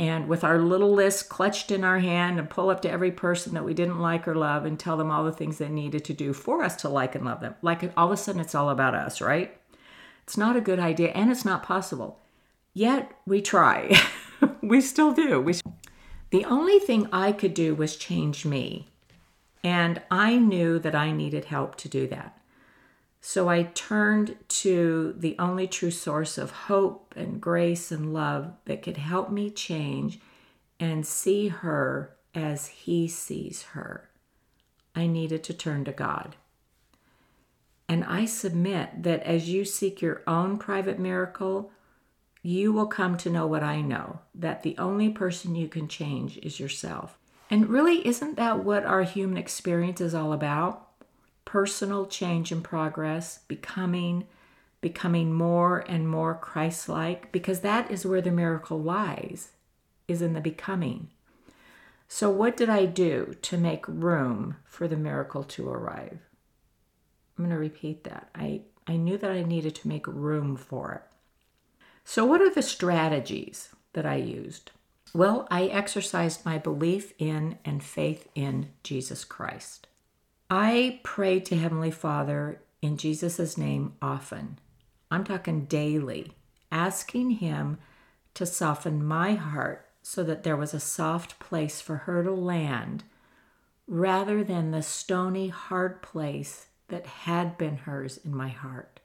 and 0.00 0.28
with 0.28 0.42
our 0.42 0.58
little 0.58 0.92
list 0.92 1.28
clutched 1.28 1.70
in 1.70 1.84
our 1.84 1.98
hand 1.98 2.38
and 2.38 2.48
pull 2.48 2.70
up 2.70 2.80
to 2.82 2.90
every 2.90 3.12
person 3.12 3.52
that 3.54 3.64
we 3.64 3.74
didn't 3.74 4.00
like 4.00 4.26
or 4.26 4.34
love 4.34 4.64
and 4.64 4.78
tell 4.78 4.96
them 4.96 5.10
all 5.10 5.24
the 5.24 5.30
things 5.30 5.58
they 5.58 5.68
needed 5.68 6.04
to 6.06 6.14
do 6.14 6.32
for 6.32 6.62
us 6.62 6.74
to 6.76 6.88
like 6.88 7.14
and 7.14 7.24
love 7.24 7.40
them? 7.40 7.54
Like 7.62 7.92
all 7.96 8.06
of 8.06 8.12
a 8.12 8.16
sudden 8.16 8.40
it's 8.40 8.54
all 8.54 8.70
about 8.70 8.94
us, 8.94 9.20
right? 9.20 9.56
It's 10.24 10.38
not 10.38 10.56
a 10.56 10.60
good 10.60 10.80
idea 10.80 11.10
and 11.10 11.30
it's 11.30 11.44
not 11.44 11.62
possible. 11.62 12.18
Yet 12.72 13.12
we 13.26 13.42
try. 13.42 13.94
we 14.62 14.80
still 14.80 15.12
do. 15.12 15.40
We 15.40 15.54
the 16.30 16.44
only 16.44 16.78
thing 16.78 17.08
I 17.12 17.32
could 17.32 17.54
do 17.54 17.74
was 17.74 17.96
change 17.96 18.46
me. 18.46 18.88
And 19.62 20.00
I 20.10 20.36
knew 20.36 20.78
that 20.78 20.94
I 20.94 21.12
needed 21.12 21.46
help 21.46 21.76
to 21.76 21.88
do 21.88 22.06
that. 22.06 22.39
So 23.20 23.48
I 23.48 23.64
turned 23.74 24.36
to 24.48 25.14
the 25.16 25.36
only 25.38 25.66
true 25.66 25.90
source 25.90 26.38
of 26.38 26.50
hope 26.50 27.14
and 27.16 27.40
grace 27.40 27.92
and 27.92 28.14
love 28.14 28.52
that 28.64 28.82
could 28.82 28.96
help 28.96 29.30
me 29.30 29.50
change 29.50 30.18
and 30.78 31.06
see 31.06 31.48
her 31.48 32.16
as 32.34 32.68
He 32.68 33.08
sees 33.08 33.62
her. 33.74 34.08
I 34.94 35.06
needed 35.06 35.44
to 35.44 35.54
turn 35.54 35.84
to 35.84 35.92
God. 35.92 36.36
And 37.88 38.04
I 38.04 38.24
submit 38.24 39.02
that 39.02 39.22
as 39.24 39.48
you 39.48 39.64
seek 39.64 40.00
your 40.00 40.22
own 40.26 40.58
private 40.58 40.98
miracle, 40.98 41.72
you 42.42 42.72
will 42.72 42.86
come 42.86 43.16
to 43.18 43.30
know 43.30 43.46
what 43.46 43.62
I 43.62 43.80
know 43.80 44.20
that 44.34 44.62
the 44.62 44.78
only 44.78 45.10
person 45.10 45.54
you 45.54 45.68
can 45.68 45.88
change 45.88 46.38
is 46.38 46.58
yourself. 46.58 47.18
And 47.50 47.68
really, 47.68 48.06
isn't 48.06 48.36
that 48.36 48.64
what 48.64 48.84
our 48.84 49.02
human 49.02 49.36
experience 49.36 50.00
is 50.00 50.14
all 50.14 50.32
about? 50.32 50.89
Personal 51.50 52.06
change 52.06 52.52
and 52.52 52.62
progress, 52.62 53.40
becoming, 53.48 54.28
becoming 54.80 55.32
more 55.32 55.80
and 55.80 56.08
more 56.08 56.36
Christ 56.36 56.88
like, 56.88 57.32
because 57.32 57.58
that 57.60 57.90
is 57.90 58.06
where 58.06 58.20
the 58.20 58.30
miracle 58.30 58.80
lies, 58.80 59.50
is 60.06 60.22
in 60.22 60.34
the 60.34 60.40
becoming. 60.40 61.08
So, 62.06 62.30
what 62.30 62.56
did 62.56 62.70
I 62.70 62.86
do 62.86 63.34
to 63.42 63.58
make 63.58 63.84
room 63.88 64.58
for 64.64 64.86
the 64.86 64.96
miracle 64.96 65.42
to 65.42 65.68
arrive? 65.68 66.20
I'm 67.36 67.46
going 67.46 67.50
to 67.50 67.58
repeat 67.58 68.04
that. 68.04 68.28
I, 68.32 68.60
I 68.86 68.94
knew 68.94 69.18
that 69.18 69.32
I 69.32 69.42
needed 69.42 69.74
to 69.74 69.88
make 69.88 70.06
room 70.06 70.54
for 70.54 70.92
it. 70.92 71.02
So, 72.04 72.24
what 72.24 72.40
are 72.40 72.54
the 72.54 72.62
strategies 72.62 73.70
that 73.94 74.06
I 74.06 74.16
used? 74.16 74.70
Well, 75.12 75.48
I 75.50 75.64
exercised 75.64 76.46
my 76.46 76.58
belief 76.58 77.12
in 77.18 77.58
and 77.64 77.82
faith 77.82 78.28
in 78.36 78.68
Jesus 78.84 79.24
Christ. 79.24 79.88
I 80.52 80.98
pray 81.04 81.38
to 81.38 81.56
Heavenly 81.56 81.92
Father 81.92 82.60
in 82.82 82.96
Jesus' 82.96 83.56
name 83.56 83.92
often. 84.02 84.58
I'm 85.08 85.22
talking 85.22 85.66
daily, 85.66 86.32
asking 86.72 87.30
Him 87.30 87.78
to 88.34 88.44
soften 88.44 89.04
my 89.04 89.34
heart 89.34 89.86
so 90.02 90.24
that 90.24 90.42
there 90.42 90.56
was 90.56 90.74
a 90.74 90.80
soft 90.80 91.38
place 91.38 91.80
for 91.80 91.98
her 91.98 92.24
to 92.24 92.32
land 92.32 93.04
rather 93.86 94.42
than 94.42 94.72
the 94.72 94.82
stony, 94.82 95.48
hard 95.48 96.02
place 96.02 96.66
that 96.88 97.06
had 97.06 97.56
been 97.56 97.76
hers 97.76 98.18
in 98.24 98.34
my 98.34 98.48
heart. 98.48 98.98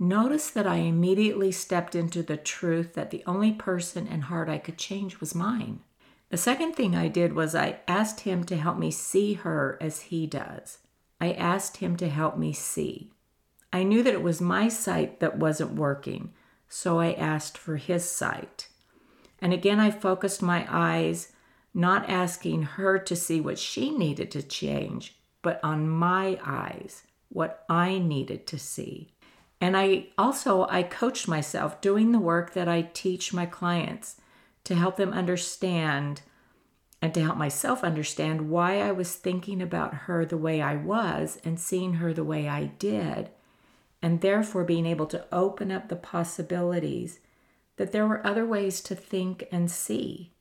Notice 0.00 0.50
that 0.50 0.66
I 0.66 0.76
immediately 0.76 1.52
stepped 1.52 1.94
into 1.94 2.24
the 2.24 2.36
truth 2.36 2.94
that 2.94 3.12
the 3.12 3.22
only 3.24 3.52
person 3.52 4.08
and 4.08 4.24
heart 4.24 4.48
I 4.48 4.58
could 4.58 4.78
change 4.78 5.20
was 5.20 5.32
mine. 5.32 5.80
The 6.30 6.36
second 6.36 6.74
thing 6.74 6.94
I 6.94 7.08
did 7.08 7.32
was 7.32 7.54
I 7.54 7.80
asked 7.88 8.20
him 8.20 8.44
to 8.44 8.56
help 8.56 8.78
me 8.78 8.92
see 8.92 9.34
her 9.34 9.76
as 9.80 10.00
he 10.02 10.26
does. 10.26 10.78
I 11.20 11.32
asked 11.32 11.78
him 11.78 11.96
to 11.96 12.08
help 12.08 12.38
me 12.38 12.52
see. 12.52 13.12
I 13.72 13.82
knew 13.82 14.02
that 14.04 14.14
it 14.14 14.22
was 14.22 14.40
my 14.40 14.68
sight 14.68 15.20
that 15.20 15.38
wasn't 15.38 15.74
working, 15.74 16.32
so 16.68 17.00
I 17.00 17.12
asked 17.12 17.58
for 17.58 17.76
his 17.76 18.08
sight. 18.08 18.68
And 19.42 19.52
again, 19.52 19.80
I 19.80 19.90
focused 19.90 20.40
my 20.40 20.66
eyes, 20.68 21.32
not 21.74 22.08
asking 22.08 22.62
her 22.62 22.98
to 22.98 23.16
see 23.16 23.40
what 23.40 23.58
she 23.58 23.90
needed 23.90 24.30
to 24.32 24.42
change, 24.42 25.16
but 25.42 25.58
on 25.64 25.88
my 25.88 26.38
eyes, 26.44 27.02
what 27.28 27.64
I 27.68 27.98
needed 27.98 28.46
to 28.48 28.58
see. 28.58 29.14
And 29.60 29.76
I 29.76 30.08
also 30.16 30.66
I 30.68 30.84
coached 30.84 31.26
myself 31.26 31.80
doing 31.80 32.12
the 32.12 32.20
work 32.20 32.54
that 32.54 32.68
I 32.68 32.82
teach 32.82 33.32
my 33.32 33.46
clients 33.46 34.19
to 34.70 34.76
help 34.76 34.96
them 34.96 35.12
understand 35.12 36.22
and 37.02 37.12
to 37.12 37.20
help 37.20 37.36
myself 37.36 37.82
understand 37.82 38.48
why 38.50 38.80
I 38.80 38.92
was 38.92 39.16
thinking 39.16 39.60
about 39.60 40.06
her 40.06 40.24
the 40.24 40.36
way 40.36 40.62
I 40.62 40.76
was 40.76 41.40
and 41.44 41.58
seeing 41.58 41.94
her 41.94 42.12
the 42.12 42.22
way 42.22 42.48
I 42.48 42.66
did, 42.78 43.30
and 44.00 44.20
therefore 44.20 44.62
being 44.62 44.86
able 44.86 45.06
to 45.06 45.26
open 45.32 45.72
up 45.72 45.88
the 45.88 45.96
possibilities 45.96 47.18
that 47.78 47.90
there 47.90 48.06
were 48.06 48.24
other 48.24 48.46
ways 48.46 48.80
to 48.82 48.94
think 48.94 49.48
and 49.50 49.68
see. 49.68 50.34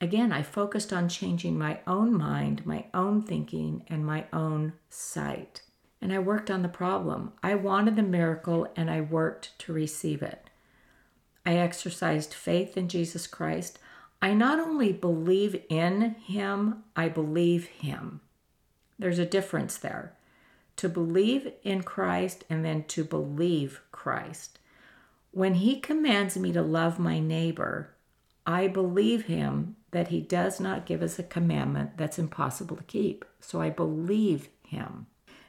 Again, 0.00 0.32
I 0.32 0.42
focused 0.42 0.90
on 0.90 1.10
changing 1.10 1.58
my 1.58 1.80
own 1.86 2.16
mind, 2.16 2.64
my 2.64 2.86
own 2.94 3.20
thinking, 3.20 3.84
and 3.88 4.06
my 4.06 4.24
own 4.32 4.72
sight 4.88 5.60
and 6.02 6.12
I 6.12 6.18
worked 6.18 6.50
on 6.50 6.62
the 6.62 6.68
problem. 6.68 7.32
I 7.44 7.54
wanted 7.54 7.94
the 7.94 8.02
miracle 8.02 8.66
and 8.74 8.90
I 8.90 9.00
worked 9.00 9.56
to 9.60 9.72
receive 9.72 10.20
it. 10.20 10.50
I 11.44 11.56
exercised 11.56 12.34
faith 12.34 12.76
in 12.76 12.88
Jesus 12.88 13.26
Christ. 13.26 13.78
I 14.20 14.34
not 14.34 14.60
only 14.60 14.92
believe 14.92 15.60
in 15.68 16.14
him, 16.24 16.84
I 16.94 17.08
believe 17.08 17.66
him. 17.66 18.20
There's 18.98 19.18
a 19.18 19.26
difference 19.26 19.76
there. 19.76 20.12
To 20.76 20.88
believe 20.88 21.52
in 21.64 21.82
Christ 21.82 22.44
and 22.48 22.64
then 22.64 22.84
to 22.84 23.04
believe 23.04 23.80
Christ. 23.90 24.58
When 25.32 25.54
he 25.54 25.80
commands 25.80 26.36
me 26.36 26.52
to 26.52 26.62
love 26.62 26.98
my 26.98 27.18
neighbor, 27.18 27.94
I 28.46 28.68
believe 28.68 29.26
him 29.26 29.76
that 29.90 30.08
he 30.08 30.20
does 30.20 30.60
not 30.60 30.86
give 30.86 31.02
us 31.02 31.18
a 31.18 31.24
commandment 31.24 31.96
that's 31.96 32.18
impossible 32.18 32.76
to 32.76 32.82
keep. 32.84 33.24
So 33.40 33.60
I 33.60 33.70
believe 33.70 34.48
him. 34.66 35.06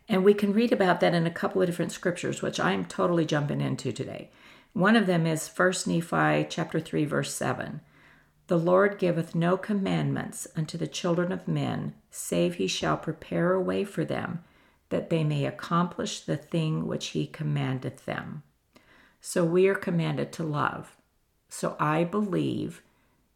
And 0.10 0.24
we 0.24 0.34
can 0.34 0.54
read 0.54 0.72
about 0.74 1.00
that 1.00 1.14
in 1.14 1.26
a 1.26 1.32
couple 1.32 1.62
of 1.62 1.68
different 1.68 1.92
scriptures, 1.92 2.42
which 2.42 2.60
I'm 2.60 2.86
totally 2.86 3.26
jumping 3.26 3.62
into 3.62 3.92
today. 3.92 4.30
One 4.74 4.96
of 4.96 5.06
them 5.06 5.28
is 5.28 5.48
1 5.48 5.74
Nephi 5.86 6.48
chapter 6.50 6.80
3 6.80 7.06
verse 7.06 7.34
7. 7.34 7.82
The 8.48 8.58
Lord 8.58 8.98
giveth 8.98 9.36
no 9.36 9.56
commandments 9.56 10.48
unto 10.56 10.78
the 10.78 10.88
children 10.88 11.32
of 11.32 11.48
men, 11.48 11.94
save 12.10 12.56
he 12.56 12.68
shall 12.68 12.98
prepare 12.98 13.54
a 13.54 13.62
way 13.62 13.84
for 13.84 14.04
them, 14.04 14.44
that 14.90 15.10
they 15.10 15.24
may 15.24 15.46
accomplish 15.46 16.20
the 16.22 16.38
thing 16.38 16.88
which 16.88 17.08
he 17.10 17.26
commandeth 17.28 18.06
them. 18.06 18.44
So 19.22 19.46
we 19.46 19.68
are 19.68 19.76
commanded 19.76 20.34
to 20.34 20.44
love. 20.44 20.98
So 21.50 21.78
I 21.80 22.04
believe 22.04 22.82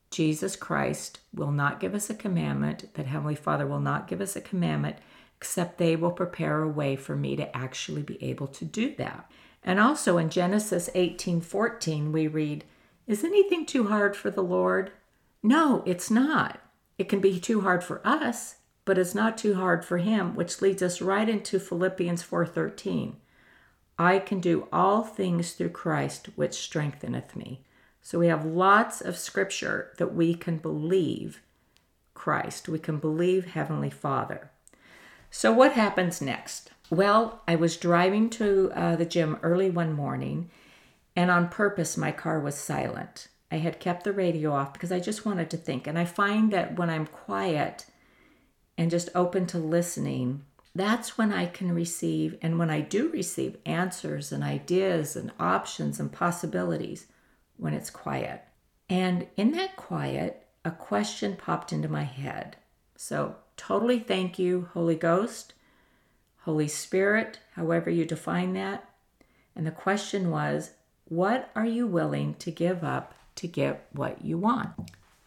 Jesus 0.09 0.55
Christ 0.55 1.19
will 1.33 1.51
not 1.51 1.79
give 1.79 1.93
us 1.93 2.09
a 2.09 2.15
commandment, 2.15 2.93
that 2.95 3.05
Heavenly 3.05 3.35
Father 3.35 3.67
will 3.67 3.79
not 3.79 4.07
give 4.07 4.21
us 4.21 4.35
a 4.35 4.41
commandment, 4.41 4.97
except 5.37 5.77
they 5.77 5.95
will 5.95 6.11
prepare 6.11 6.63
a 6.63 6.67
way 6.67 6.95
for 6.95 7.15
me 7.15 7.35
to 7.35 7.55
actually 7.55 8.01
be 8.01 8.21
able 8.23 8.47
to 8.47 8.65
do 8.65 8.95
that. 8.95 9.29
And 9.63 9.79
also 9.79 10.17
in 10.17 10.29
Genesis 10.29 10.89
18:14 10.95 12.11
we 12.11 12.27
read, 12.27 12.63
"Is 13.05 13.23
anything 13.23 13.65
too 13.65 13.87
hard 13.87 14.15
for 14.15 14.29
the 14.29 14.43
Lord?" 14.43 14.91
No, 15.43 15.83
it's 15.85 16.09
not. 16.09 16.59
It 16.97 17.09
can 17.09 17.19
be 17.19 17.39
too 17.39 17.61
hard 17.61 17.83
for 17.83 18.01
us, 18.05 18.57
but 18.85 18.97
it's 18.97 19.15
not 19.15 19.37
too 19.37 19.55
hard 19.55 19.83
for 19.83 19.97
him, 19.97 20.35
which 20.35 20.61
leads 20.61 20.81
us 20.81 21.01
right 21.01 21.27
into 21.27 21.59
Philippians 21.59 22.23
4:13. 22.23 23.17
I 23.99 24.19
can 24.19 24.39
do 24.39 24.67
all 24.71 25.03
things 25.03 25.53
through 25.53 25.69
Christ 25.69 26.29
which 26.35 26.53
strengtheneth 26.53 27.35
me. 27.35 27.65
So 28.01 28.19
we 28.19 28.27
have 28.27 28.45
lots 28.45 29.01
of 29.01 29.17
scripture 29.17 29.91
that 29.97 30.13
we 30.13 30.33
can 30.33 30.57
believe 30.57 31.41
Christ. 32.13 32.69
We 32.69 32.79
can 32.79 32.99
believe 32.99 33.47
Heavenly 33.47 33.89
Father. 33.89 34.51
So 35.29 35.51
what 35.51 35.73
happens 35.73 36.21
next? 36.21 36.71
Well, 36.89 37.41
I 37.47 37.55
was 37.55 37.75
driving 37.77 38.29
to 38.31 38.71
uh, 38.73 38.95
the 38.95 39.05
gym 39.05 39.37
early 39.43 39.69
one 39.69 39.91
morning, 39.93 40.49
and 41.15 41.29
on 41.29 41.49
purpose, 41.49 41.97
my 41.97 42.11
car 42.11 42.39
was 42.39 42.55
silent. 42.55 43.27
I 43.51 43.57
had 43.57 43.79
kept 43.79 44.03
the 44.03 44.13
radio 44.13 44.53
off 44.53 44.73
because 44.73 44.91
I 44.91 44.99
just 44.99 45.25
wanted 45.25 45.49
to 45.49 45.57
think. 45.57 45.87
And 45.87 45.97
I 45.97 46.05
find 46.05 46.51
that 46.51 46.77
when 46.77 46.89
I'm 46.89 47.07
quiet 47.07 47.85
and 48.77 48.91
just 48.91 49.09
open 49.15 49.47
to 49.47 49.57
listening, 49.57 50.43
that's 50.75 51.17
when 51.17 51.33
I 51.33 51.47
can 51.47 51.73
receive, 51.73 52.37
and 52.41 52.59
when 52.59 52.69
I 52.69 52.81
do 52.81 53.09
receive 53.09 53.57
answers 53.65 54.31
and 54.31 54.43
ideas 54.43 55.15
and 55.15 55.31
options 55.39 55.99
and 55.99 56.11
possibilities, 56.11 57.07
when 57.57 57.73
it's 57.73 57.89
quiet. 57.89 58.43
And 58.89 59.27
in 59.35 59.51
that 59.53 59.75
quiet, 59.75 60.45
a 60.63 60.71
question 60.71 61.35
popped 61.35 61.73
into 61.73 61.89
my 61.89 62.03
head. 62.03 62.57
So, 62.95 63.37
totally 63.57 63.99
thank 63.99 64.37
you, 64.37 64.69
Holy 64.73 64.95
Ghost, 64.95 65.53
Holy 66.47 66.69
Spirit, 66.69 67.39
however 67.55 67.89
you 67.89 68.05
define 68.05 68.53
that. 68.53 68.89
And 69.53 69.67
the 69.67 69.71
question 69.71 70.31
was, 70.31 70.71
what 71.03 71.51
are 71.57 71.65
you 71.65 71.85
willing 71.85 72.35
to 72.35 72.51
give 72.51 72.85
up 72.85 73.13
to 73.35 73.49
get 73.49 73.85
what 73.91 74.23
you 74.23 74.37
want? 74.37 74.69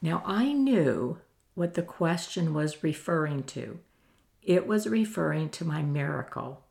Now, 0.00 0.23
I 0.25 0.55
knew 0.55 1.19
what 1.55 1.75
the 1.75 1.83
question 1.83 2.55
was 2.55 2.83
referring 2.83 3.43
to. 3.43 3.81
It 4.43 4.67
was 4.67 4.89
referring 4.89 5.50
to 5.50 5.65
my 5.67 5.83
miracle, 5.83 6.62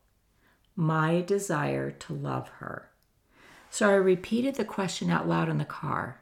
my 0.75 1.21
desire 1.21 1.91
to 1.91 2.13
love 2.13 2.49
her. 2.57 2.89
So 3.69 3.87
I 3.87 3.93
repeated 3.93 4.55
the 4.55 4.65
question 4.65 5.11
out 5.11 5.27
loud 5.27 5.47
in 5.47 5.59
the 5.59 5.63
car 5.63 6.21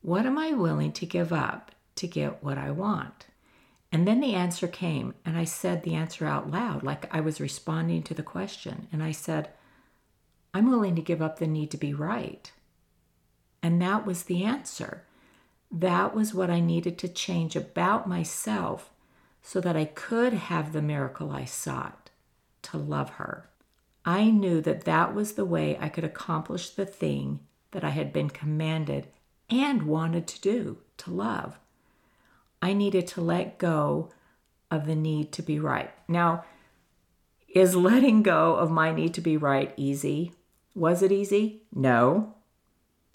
What 0.00 0.26
am 0.26 0.38
I 0.38 0.52
willing 0.52 0.92
to 0.92 1.06
give 1.06 1.32
up 1.32 1.72
to 1.96 2.06
get 2.06 2.44
what 2.44 2.56
I 2.56 2.70
want? 2.70 3.26
And 3.92 4.06
then 4.06 4.20
the 4.20 4.34
answer 4.34 4.68
came, 4.68 5.14
and 5.24 5.36
I 5.38 5.44
said 5.44 5.82
the 5.82 5.94
answer 5.94 6.26
out 6.26 6.50
loud, 6.50 6.82
like 6.82 7.12
I 7.14 7.20
was 7.20 7.40
responding 7.40 8.02
to 8.04 8.14
the 8.14 8.22
question. 8.22 8.88
And 8.92 9.02
I 9.02 9.12
said, 9.12 9.50
I'm 10.52 10.68
willing 10.68 10.96
to 10.96 11.02
give 11.02 11.22
up 11.22 11.38
the 11.38 11.46
need 11.46 11.70
to 11.70 11.76
be 11.76 11.94
right. 11.94 12.50
And 13.62 13.80
that 13.82 14.06
was 14.06 14.24
the 14.24 14.44
answer. 14.44 15.04
That 15.70 16.14
was 16.14 16.34
what 16.34 16.50
I 16.50 16.60
needed 16.60 16.98
to 16.98 17.08
change 17.08 17.56
about 17.56 18.08
myself 18.08 18.90
so 19.42 19.60
that 19.60 19.76
I 19.76 19.84
could 19.84 20.32
have 20.32 20.72
the 20.72 20.82
miracle 20.82 21.30
I 21.30 21.44
sought 21.44 22.10
to 22.62 22.78
love 22.78 23.10
her. 23.10 23.48
I 24.04 24.30
knew 24.30 24.60
that 24.60 24.84
that 24.84 25.14
was 25.14 25.32
the 25.32 25.44
way 25.44 25.76
I 25.80 25.88
could 25.88 26.04
accomplish 26.04 26.70
the 26.70 26.86
thing 26.86 27.40
that 27.72 27.84
I 27.84 27.90
had 27.90 28.12
been 28.12 28.30
commanded 28.30 29.08
and 29.50 29.82
wanted 29.82 30.26
to 30.28 30.40
do 30.40 30.78
to 30.98 31.10
love. 31.10 31.58
I 32.60 32.72
needed 32.72 33.06
to 33.08 33.20
let 33.20 33.58
go 33.58 34.10
of 34.70 34.86
the 34.86 34.96
need 34.96 35.32
to 35.32 35.42
be 35.42 35.58
right. 35.58 35.90
Now, 36.08 36.44
is 37.48 37.74
letting 37.76 38.22
go 38.22 38.56
of 38.56 38.70
my 38.70 38.92
need 38.92 39.14
to 39.14 39.20
be 39.20 39.36
right 39.36 39.72
easy? 39.76 40.32
Was 40.74 41.02
it 41.02 41.12
easy? 41.12 41.62
No. 41.74 42.34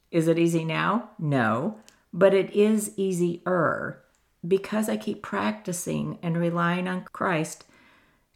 Is 0.10 0.28
it 0.28 0.40
easy 0.40 0.66
now? 0.66 1.12
No. 1.20 1.78
But 2.14 2.34
it 2.34 2.52
is 2.56 2.94
easier 2.98 4.02
because 4.48 4.90
I 4.90 4.98
keep 4.98 5.22
practicing 5.22 6.18
and 6.24 6.38
relying 6.38 6.88
on 6.88 7.06
Christ 7.14 7.66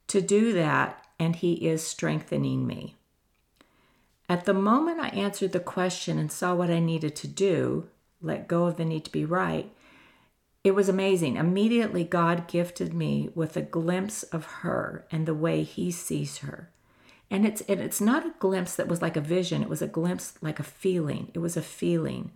to 0.07 0.21
do 0.21 0.53
that, 0.53 1.03
and 1.19 1.35
He 1.35 1.53
is 1.67 1.81
strengthening 1.81 2.67
me. 2.67 2.95
At 4.29 4.45
the 4.45 4.53
moment 4.53 4.99
I 4.99 5.09
answered 5.09 5.51
the 5.51 5.59
question 5.59 6.17
and 6.17 6.31
saw 6.31 6.53
what 6.53 6.69
I 6.69 6.79
needed 6.79 7.15
to 7.17 7.27
do, 7.27 7.87
let 8.21 8.47
go 8.47 8.65
of 8.65 8.77
the 8.77 8.85
need 8.85 9.05
to 9.05 9.11
be 9.11 9.25
right, 9.25 9.71
it 10.65 10.73
was 10.73 10.89
amazing. 10.89 11.37
Immediately, 11.37 12.03
God 12.03 12.47
gifted 12.47 12.91
me 12.91 13.29
with 13.35 13.55
a 13.55 13.61
glimpse 13.61 14.23
of 14.23 14.45
her 14.45 15.05
and 15.11 15.27
the 15.27 15.35
way 15.35 15.61
He 15.61 15.91
sees 15.91 16.39
her. 16.39 16.71
And 17.29 17.45
it's 17.45 17.61
and 17.61 17.79
it's 17.79 18.01
not 18.01 18.25
a 18.25 18.33
glimpse 18.39 18.75
that 18.75 18.87
was 18.87 18.99
like 18.99 19.15
a 19.15 19.21
vision. 19.21 19.61
It 19.61 19.69
was 19.69 19.83
a 19.83 19.87
glimpse 19.87 20.33
like 20.41 20.59
a 20.59 20.63
feeling. 20.63 21.29
It 21.35 21.39
was 21.39 21.55
a 21.55 21.61
feeling. 21.61 22.31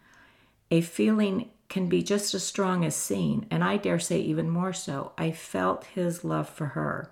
A 0.69 0.81
feeling 0.81 1.49
can 1.69 1.89
be 1.89 2.03
just 2.03 2.35
as 2.35 2.43
strong 2.43 2.85
as 2.85 2.95
seen, 2.95 3.47
and 3.49 3.63
I 3.63 3.77
dare 3.77 3.97
say 3.97 4.19
even 4.19 4.47
more 4.47 4.73
so. 4.73 5.11
I 5.17 5.31
felt 5.31 5.85
His 5.85 6.23
love 6.23 6.47
for 6.47 6.67
her. 6.67 7.11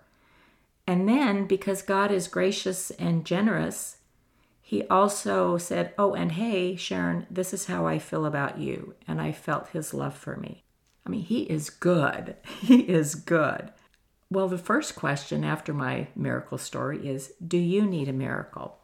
And 0.85 1.09
then, 1.09 1.47
because 1.47 1.81
God 1.81 2.11
is 2.11 2.27
gracious 2.27 2.91
and 2.91 3.25
generous, 3.25 3.97
He 4.61 4.83
also 4.87 5.57
said, 5.57 5.95
Oh, 5.97 6.13
and 6.13 6.33
hey, 6.33 6.75
Sharon, 6.75 7.25
this 7.31 7.55
is 7.55 7.65
how 7.65 7.87
I 7.87 7.97
feel 7.97 8.23
about 8.23 8.59
you. 8.59 8.93
And 9.07 9.19
I 9.19 9.31
felt 9.31 9.69
His 9.69 9.95
love 9.95 10.15
for 10.15 10.35
me. 10.35 10.63
I 11.07 11.09
mean, 11.09 11.23
he 11.23 11.43
is 11.43 11.69
good. 11.69 12.35
He 12.59 12.81
is 12.81 13.15
good. 13.15 13.71
Well, 14.29 14.49
the 14.49 14.57
first 14.57 14.95
question 14.95 15.45
after 15.45 15.73
my 15.73 16.09
miracle 16.15 16.57
story 16.57 17.07
is 17.07 17.31
Do 17.45 17.57
you 17.57 17.85
need 17.85 18.09
a 18.09 18.13
miracle? 18.13 18.77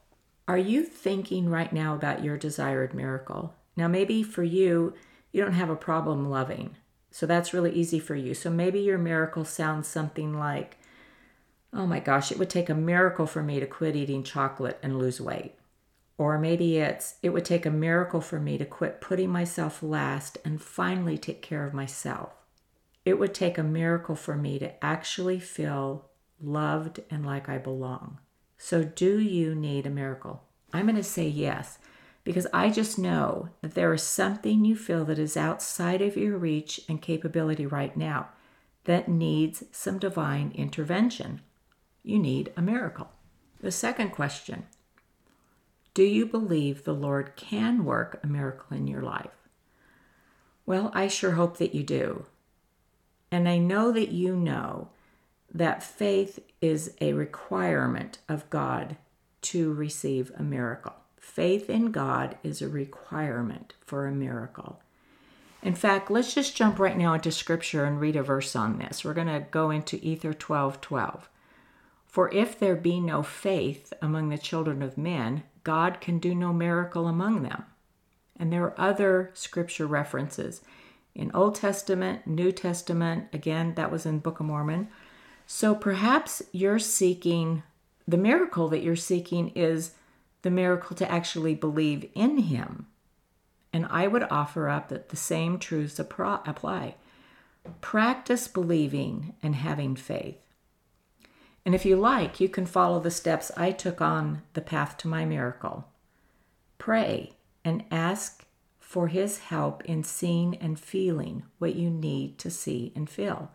Are 0.48 0.58
you 0.58 0.84
thinking 0.84 1.50
right 1.50 1.72
now 1.74 1.96
about 1.96 2.24
your 2.24 2.38
desired 2.38 2.94
miracle? 2.94 3.54
Now, 3.76 3.90
maybe 3.90 4.24
for 4.24 4.44
you, 4.44 4.94
you 5.34 5.44
don't 5.44 5.54
have 5.54 5.70
a 5.70 5.76
problem 5.76 6.30
loving. 6.30 6.78
So 7.12 7.26
that's 7.26 7.54
really 7.54 7.72
easy 7.72 8.00
for 8.00 8.16
you. 8.16 8.34
So 8.34 8.50
maybe 8.50 8.80
your 8.80 8.98
miracle 8.98 9.44
sounds 9.44 9.88
something 9.88 10.40
like, 10.40 10.78
Oh 11.74 11.86
my 11.86 12.00
gosh, 12.00 12.32
it 12.32 12.40
would 12.40 12.50
take 12.50 12.70
a 12.70 12.76
miracle 12.76 13.26
for 13.26 13.44
me 13.44 13.60
to 13.60 13.66
quit 13.66 13.96
eating 13.98 14.24
chocolate 14.24 14.80
and 14.82 14.98
lose 14.98 15.20
weight. 15.20 15.56
Or 16.18 16.38
maybe 16.38 16.78
it's, 16.78 17.16
it 17.24 17.30
would 17.30 17.46
take 17.46 17.66
a 17.66 17.72
miracle 17.72 18.22
for 18.22 18.40
me 18.40 18.58
to 18.58 18.66
quit 18.66 19.02
putting 19.02 19.30
myself 19.30 19.82
last 19.82 20.38
and 20.46 20.62
finally 20.62 21.18
take 21.18 21.42
care 21.42 21.66
of 21.66 21.74
myself. 21.74 22.32
It 23.04 23.20
would 23.20 23.34
take 23.34 23.58
a 23.58 23.64
miracle 23.64 24.16
for 24.16 24.36
me 24.36 24.60
to 24.60 24.84
actually 24.84 25.40
feel 25.40 26.10
loved 26.40 27.02
and 27.10 27.26
like 27.26 27.50
I 27.50 27.58
belong. 27.58 28.20
So, 28.58 28.84
do 28.84 29.20
you 29.20 29.56
need 29.56 29.86
a 29.86 29.90
miracle? 29.90 30.44
I'm 30.72 30.86
going 30.86 30.96
to 30.96 31.04
say 31.04 31.28
yes, 31.28 31.80
because 32.24 32.48
I 32.54 32.70
just 32.70 32.98
know 32.98 33.50
that 33.62 33.74
there 33.74 33.94
is 33.94 34.04
something 34.04 34.64
you 34.64 34.76
feel 34.76 35.04
that 35.06 35.20
is 35.20 35.36
outside 35.36 36.02
of 36.02 36.16
your 36.16 36.38
reach 36.38 36.80
and 36.88 37.02
capability 37.02 37.66
right 37.66 37.96
now 37.98 38.30
that 38.86 39.10
needs 39.10 39.64
some 39.72 40.00
divine 40.00 40.52
intervention. 40.56 41.42
You 42.04 42.20
need 42.20 42.52
a 42.56 42.62
miracle. 42.62 43.12
The 43.60 43.72
second 43.72 44.12
question 44.12 44.66
do 45.94 46.04
you 46.04 46.26
believe 46.26 46.84
the 46.84 46.94
Lord 46.94 47.36
can 47.36 47.86
work 47.86 48.20
a 48.24 48.28
miracle 48.28 48.76
in 48.76 48.88
your 48.88 49.02
life? 49.02 49.50
Well, 50.66 50.92
I 50.94 51.08
sure 51.08 51.32
hope 51.32 51.58
that 51.58 51.76
you 51.76 51.84
do. 51.84 52.26
And 53.32 53.48
I 53.48 53.58
know 53.58 53.92
that 53.92 54.12
you 54.12 54.36
know 54.36 54.90
that 55.54 55.84
faith 55.84 56.40
is 56.62 56.96
a 57.00 57.14
requirement 57.14 58.20
of 58.28 58.50
God 58.50 58.98
to 59.44 59.74
receive 59.74 60.32
a 60.36 60.44
miracle. 60.44 60.94
Faith 61.20 61.70
in 61.70 61.92
God 61.92 62.38
is 62.44 62.62
a 62.62 62.68
requirement 62.68 63.74
for 63.86 64.08
a 64.08 64.12
miracle. 64.12 64.82
In 65.62 65.76
fact, 65.76 66.12
let's 66.12 66.34
just 66.34 66.56
jump 66.56 66.80
right 66.80 66.98
now 66.98 67.14
into 67.14 67.32
scripture 67.32 67.86
and 67.86 68.00
read 68.00 68.16
a 68.16 68.24
verse 68.24 68.56
on 68.56 68.80
this. 68.80 69.06
We're 69.06 69.14
going 69.14 69.28
to 69.28 69.46
go 69.50 69.70
into 69.70 70.00
Ether 70.02 70.34
12 70.34 70.82
12. 70.82 71.30
For 72.06 72.32
if 72.34 72.60
there 72.60 72.76
be 72.76 73.00
no 73.00 73.24
faith 73.24 73.94
among 74.02 74.30
the 74.30 74.38
children 74.38 74.84
of 74.84 74.98
men, 74.98 75.44
God 75.64 76.02
can 76.02 76.20
do 76.20 76.36
no 76.36 76.54
miracle 76.54 77.08
among 77.08 77.44
them. 77.44 77.66
And 78.38 78.52
there 78.52 78.64
are 78.64 78.80
other 78.80 79.32
scripture 79.34 79.88
references 79.88 80.62
in 81.16 81.32
Old 81.34 81.56
Testament, 81.56 82.26
New 82.26 82.52
Testament, 82.52 83.28
again, 83.32 83.76
that 83.76 83.92
was 83.92 84.06
in 84.06 84.20
Book 84.20 84.40
of 84.40 84.48
Mormon. 84.48 84.88
So 85.46 85.76
perhaps 85.76 86.42
you're 86.52 86.80
seeking 86.80 87.62
the 88.08 88.18
miracle 88.18 88.68
that 88.70 88.82
you're 88.82 88.96
seeking 88.96 89.50
is 89.50 89.92
the 90.42 90.52
miracle 90.52 90.96
to 90.98 91.10
actually 91.10 91.56
believe 91.56 92.10
in 92.16 92.38
him 92.40 92.88
And 93.74 93.88
I 93.90 94.08
would 94.08 94.24
offer 94.30 94.70
up 94.70 94.90
that 94.90 95.10
the 95.10 95.16
same 95.16 95.58
truths 95.58 95.98
apply. 96.00 96.96
Practice 97.82 98.48
believing 98.48 99.36
and 99.42 99.56
having 99.56 99.96
faith. 99.96 100.38
And 101.66 101.74
if 101.74 101.86
you 101.86 101.96
like, 101.96 102.40
you 102.40 102.50
can 102.50 102.66
follow 102.66 103.00
the 103.00 103.12
steps 103.12 103.52
I 103.56 103.72
took 103.72 104.02
on 104.02 104.42
the 104.54 104.62
path 104.62 104.98
to 104.98 105.08
my 105.08 105.26
miracle. 105.26 105.88
Pray 106.78 107.34
and 107.64 107.86
ask 107.90 108.46
for 108.80 109.08
His 109.08 109.40
help 109.40 109.84
in 109.86 110.04
seeing 110.04 110.56
and 110.58 110.80
feeling 110.80 111.44
what 111.60 111.76
you 111.76 111.90
need 111.90 112.38
to 112.40 112.50
see 112.50 112.92
and 112.96 113.10
feel. 113.10 113.50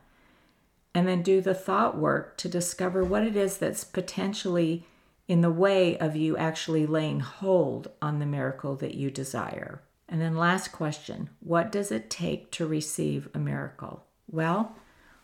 And 0.95 1.07
then 1.07 1.23
do 1.23 1.41
the 1.41 1.55
thought 1.55 1.99
work 1.99 2.37
to 2.39 2.49
discover 2.49 3.05
what 3.05 3.23
it 3.23 3.37
is 3.37 3.59
that's 3.59 3.85
potentially 3.85 4.85
in 5.29 5.43
the 5.43 5.51
way 5.51 5.97
of 5.99 6.17
you 6.17 6.37
actually 6.39 6.87
laying 6.87 7.21
hold 7.21 7.89
on 8.01 8.19
the 8.19 8.27
miracle 8.27 8.75
that 8.77 8.95
you 8.95 9.11
desire. 9.11 9.83
And 10.09 10.23
then, 10.23 10.37
last 10.37 10.73
question 10.73 11.29
What 11.41 11.71
does 11.71 11.93
it 11.93 12.09
take 12.09 12.51
to 12.53 12.67
receive 12.67 13.29
a 13.35 13.39
miracle? 13.39 14.07
Well, 14.31 14.75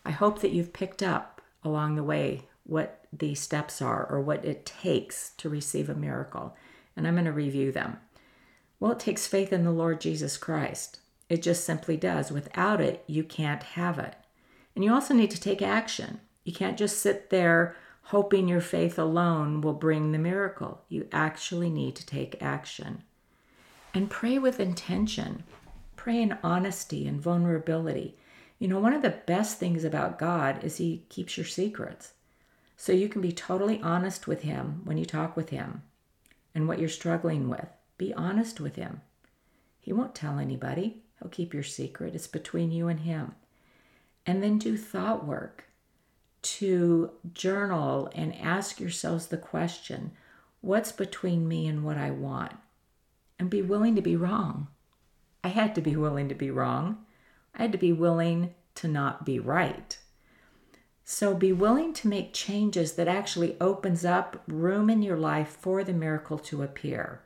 I 0.05 0.11
hope 0.11 0.41
that 0.41 0.51
you've 0.51 0.73
picked 0.73 1.01
up 1.01 1.41
along 1.63 1.95
the 1.95 2.03
way 2.03 2.43
what 2.65 3.05
the 3.13 3.35
steps 3.35 3.81
are 3.81 4.05
or 4.05 4.19
what 4.21 4.43
it 4.43 4.65
takes 4.65 5.31
to 5.37 5.49
receive 5.49 5.89
a 5.89 5.95
miracle. 5.95 6.55
And 6.95 7.07
I'm 7.07 7.15
going 7.15 7.25
to 7.25 7.31
review 7.31 7.71
them. 7.71 7.97
Well, 8.79 8.91
it 8.91 8.99
takes 8.99 9.27
faith 9.27 9.53
in 9.53 9.63
the 9.63 9.71
Lord 9.71 10.01
Jesus 10.01 10.37
Christ. 10.37 10.99
It 11.29 11.41
just 11.41 11.63
simply 11.63 11.97
does. 11.97 12.31
Without 12.31 12.81
it, 12.81 13.03
you 13.07 13.23
can't 13.23 13.63
have 13.63 13.99
it. 13.99 14.15
And 14.75 14.83
you 14.83 14.93
also 14.93 15.13
need 15.13 15.31
to 15.31 15.39
take 15.39 15.61
action. 15.61 16.19
You 16.43 16.53
can't 16.53 16.77
just 16.77 16.99
sit 16.99 17.29
there 17.29 17.75
hoping 18.09 18.47
your 18.47 18.61
faith 18.61 18.99
alone 18.99 19.61
will 19.61 19.73
bring 19.73 20.11
the 20.11 20.19
miracle. 20.19 20.81
You 20.89 21.07
actually 21.11 21.69
need 21.69 21.95
to 21.95 22.05
take 22.05 22.41
action. 22.41 23.03
And 23.93 24.09
pray 24.09 24.37
with 24.37 24.59
intention. 24.59 25.43
Pray 25.95 26.21
in 26.21 26.37
honesty 26.43 27.07
and 27.07 27.19
vulnerability. 27.19 28.15
You 28.59 28.67
know, 28.67 28.79
one 28.79 28.93
of 28.93 29.01
the 29.01 29.17
best 29.25 29.57
things 29.57 29.83
about 29.83 30.19
God 30.19 30.63
is 30.63 30.77
He 30.77 31.05
keeps 31.09 31.35
your 31.37 31.45
secrets. 31.45 32.13
So 32.77 32.91
you 32.91 33.09
can 33.09 33.21
be 33.21 33.31
totally 33.31 33.81
honest 33.81 34.27
with 34.27 34.41
Him 34.41 34.81
when 34.83 34.97
you 34.97 35.05
talk 35.05 35.35
with 35.35 35.49
Him 35.49 35.83
and 36.53 36.67
what 36.67 36.79
you're 36.79 36.89
struggling 36.89 37.49
with. 37.49 37.67
Be 37.97 38.13
honest 38.13 38.59
with 38.59 38.75
Him. 38.75 39.01
He 39.79 39.93
won't 39.93 40.15
tell 40.15 40.39
anybody, 40.39 41.01
He'll 41.19 41.29
keep 41.29 41.53
your 41.53 41.63
secret. 41.63 42.15
It's 42.15 42.27
between 42.27 42.71
you 42.71 42.87
and 42.87 43.01
Him. 43.01 43.35
And 44.25 44.43
then 44.43 44.57
do 44.57 44.75
thought 44.75 45.25
work 45.25 45.65
to 46.41 47.11
journal 47.33 48.09
and 48.13 48.35
ask 48.35 48.79
yourselves 48.79 49.27
the 49.27 49.37
question 49.37 50.11
what's 50.61 50.91
between 50.91 51.47
me 51.47 51.67
and 51.67 51.83
what 51.83 51.97
I 51.97 52.11
want? 52.11 52.53
And 53.37 53.49
be 53.49 53.61
willing 53.61 53.95
to 53.95 54.01
be 54.01 54.15
wrong. 54.15 54.67
I 55.43 55.49
had 55.49 55.75
to 55.75 55.81
be 55.81 55.95
willing 55.95 56.27
to 56.29 56.35
be 56.35 56.49
wrong. 56.49 57.05
I 57.53 57.63
had 57.63 57.71
to 57.71 57.77
be 57.77 57.93
willing 57.93 58.55
to 58.75 58.87
not 58.87 59.25
be 59.25 59.39
right. 59.39 59.97
So 61.07 61.35
be 61.35 61.53
willing 61.53 61.93
to 61.93 62.07
make 62.07 62.33
changes 62.33 62.93
that 62.93 63.07
actually 63.07 63.57
opens 63.61 64.03
up 64.03 64.41
room 64.47 64.89
in 64.89 65.03
your 65.03 65.17
life 65.17 65.49
for 65.49 65.83
the 65.83 65.93
miracle 65.93 66.39
to 66.39 66.63
appear. 66.63 67.21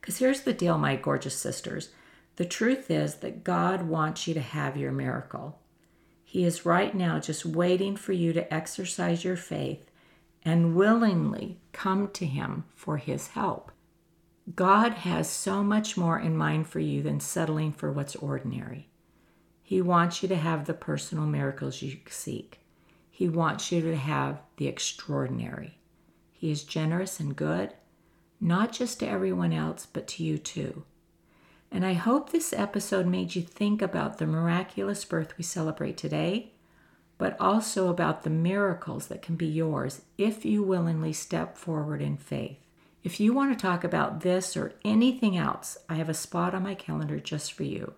Because 0.00 0.16
here's 0.16 0.40
the 0.40 0.54
deal, 0.54 0.78
my 0.78 0.96
gorgeous 0.96 1.36
sisters. 1.36 1.90
The 2.36 2.46
truth 2.46 2.90
is 2.90 3.16
that 3.16 3.44
God 3.44 3.82
wants 3.82 4.26
you 4.26 4.32
to 4.32 4.40
have 4.40 4.78
your 4.78 4.90
miracle. 4.90 5.60
He 6.24 6.44
is 6.44 6.64
right 6.64 6.94
now 6.94 7.18
just 7.18 7.44
waiting 7.44 7.94
for 7.94 8.12
you 8.12 8.32
to 8.32 8.52
exercise 8.52 9.22
your 9.22 9.36
faith 9.36 9.90
and 10.42 10.74
willingly 10.74 11.60
come 11.72 12.08
to 12.12 12.24
Him 12.24 12.64
for 12.74 12.96
His 12.96 13.28
help. 13.28 13.70
God 14.56 14.92
has 14.92 15.28
so 15.28 15.62
much 15.62 15.98
more 15.98 16.18
in 16.18 16.34
mind 16.38 16.68
for 16.68 16.80
you 16.80 17.02
than 17.02 17.20
settling 17.20 17.70
for 17.70 17.92
what's 17.92 18.16
ordinary. 18.16 18.88
He 19.62 19.82
wants 19.82 20.22
you 20.22 20.28
to 20.30 20.36
have 20.36 20.64
the 20.64 20.74
personal 20.74 21.26
miracles 21.26 21.82
you 21.82 21.98
seek. 22.08 22.61
He 23.22 23.28
wants 23.28 23.70
you 23.70 23.80
to 23.82 23.94
have 23.94 24.40
the 24.56 24.66
extraordinary. 24.66 25.78
He 26.32 26.50
is 26.50 26.64
generous 26.64 27.20
and 27.20 27.36
good, 27.36 27.72
not 28.40 28.72
just 28.72 28.98
to 28.98 29.08
everyone 29.08 29.52
else, 29.52 29.86
but 29.86 30.08
to 30.08 30.24
you 30.24 30.38
too. 30.38 30.82
And 31.70 31.86
I 31.86 31.92
hope 31.92 32.30
this 32.30 32.52
episode 32.52 33.06
made 33.06 33.36
you 33.36 33.42
think 33.42 33.80
about 33.80 34.18
the 34.18 34.26
miraculous 34.26 35.04
birth 35.04 35.38
we 35.38 35.44
celebrate 35.44 35.96
today, 35.96 36.50
but 37.16 37.36
also 37.38 37.90
about 37.90 38.24
the 38.24 38.28
miracles 38.28 39.06
that 39.06 39.22
can 39.22 39.36
be 39.36 39.46
yours 39.46 40.02
if 40.18 40.44
you 40.44 40.64
willingly 40.64 41.12
step 41.12 41.56
forward 41.56 42.02
in 42.02 42.16
faith. 42.16 42.58
If 43.04 43.20
you 43.20 43.32
want 43.32 43.56
to 43.56 43.62
talk 43.62 43.84
about 43.84 44.22
this 44.22 44.56
or 44.56 44.74
anything 44.84 45.36
else, 45.36 45.78
I 45.88 45.94
have 45.94 46.08
a 46.08 46.14
spot 46.14 46.56
on 46.56 46.64
my 46.64 46.74
calendar 46.74 47.20
just 47.20 47.52
for 47.52 47.62
you. 47.62 47.94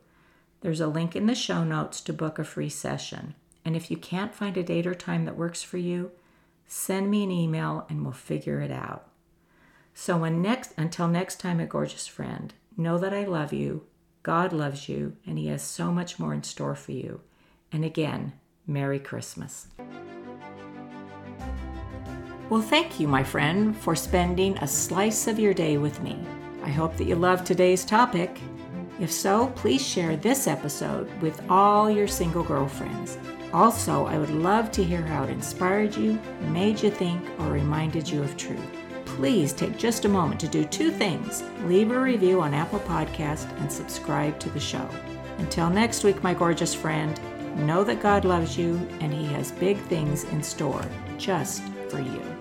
There's 0.60 0.82
a 0.82 0.86
link 0.86 1.16
in 1.16 1.24
the 1.24 1.34
show 1.34 1.64
notes 1.64 2.02
to 2.02 2.12
book 2.12 2.38
a 2.38 2.44
free 2.44 2.68
session. 2.68 3.36
And 3.64 3.76
if 3.76 3.90
you 3.90 3.96
can't 3.96 4.34
find 4.34 4.56
a 4.56 4.62
date 4.62 4.86
or 4.86 4.94
time 4.94 5.24
that 5.24 5.36
works 5.36 5.62
for 5.62 5.78
you, 5.78 6.10
send 6.66 7.10
me 7.10 7.24
an 7.24 7.30
email 7.30 7.86
and 7.88 8.02
we'll 8.02 8.12
figure 8.12 8.60
it 8.60 8.70
out. 8.70 9.08
So 9.94 10.18
next 10.28 10.74
until 10.76 11.08
next 11.08 11.40
time 11.40 11.60
a 11.60 11.66
gorgeous 11.66 12.06
friend, 12.06 12.52
know 12.76 12.98
that 12.98 13.14
I 13.14 13.24
love 13.24 13.52
you, 13.52 13.84
God 14.22 14.52
loves 14.52 14.88
you, 14.88 15.16
and 15.26 15.38
he 15.38 15.46
has 15.48 15.62
so 15.62 15.92
much 15.92 16.18
more 16.18 16.34
in 16.34 16.42
store 16.42 16.74
for 16.74 16.92
you. 16.92 17.20
And 17.70 17.84
again, 17.84 18.32
Merry 18.66 18.98
Christmas. 18.98 19.68
Well, 22.50 22.62
thank 22.62 23.00
you, 23.00 23.08
my 23.08 23.22
friend, 23.22 23.76
for 23.76 23.96
spending 23.96 24.56
a 24.58 24.66
slice 24.66 25.26
of 25.26 25.38
your 25.38 25.54
day 25.54 25.78
with 25.78 26.02
me. 26.02 26.18
I 26.62 26.70
hope 26.70 26.96
that 26.96 27.04
you 27.04 27.14
loved 27.14 27.46
today's 27.46 27.84
topic. 27.84 28.38
If 29.00 29.10
so, 29.10 29.48
please 29.56 29.84
share 29.86 30.16
this 30.16 30.46
episode 30.46 31.10
with 31.20 31.42
all 31.50 31.90
your 31.90 32.06
single 32.06 32.42
girlfriends. 32.42 33.18
Also, 33.54 34.04
I 34.06 34.18
would 34.18 34.30
love 34.30 34.72
to 34.72 34.82
hear 34.82 35.02
how 35.02 35.22
it 35.22 35.30
inspired 35.30 35.94
you, 35.94 36.18
made 36.48 36.82
you 36.82 36.90
think, 36.90 37.22
or 37.38 37.52
reminded 37.52 38.08
you 38.08 38.20
of 38.20 38.36
truth. 38.36 38.58
Please 39.04 39.52
take 39.52 39.78
just 39.78 40.04
a 40.04 40.08
moment 40.08 40.40
to 40.40 40.48
do 40.48 40.64
two 40.64 40.90
things 40.90 41.44
leave 41.60 41.92
a 41.92 42.00
review 42.00 42.40
on 42.40 42.52
Apple 42.52 42.80
Podcast 42.80 43.48
and 43.60 43.70
subscribe 43.70 44.40
to 44.40 44.50
the 44.50 44.58
show. 44.58 44.88
Until 45.38 45.70
next 45.70 46.02
week, 46.02 46.20
my 46.24 46.34
gorgeous 46.34 46.74
friend, 46.74 47.20
know 47.64 47.84
that 47.84 48.02
God 48.02 48.24
loves 48.24 48.58
you 48.58 48.74
and 49.00 49.14
He 49.14 49.24
has 49.26 49.52
big 49.52 49.78
things 49.82 50.24
in 50.24 50.42
store 50.42 50.84
just 51.16 51.62
for 51.88 52.00
you. 52.00 52.33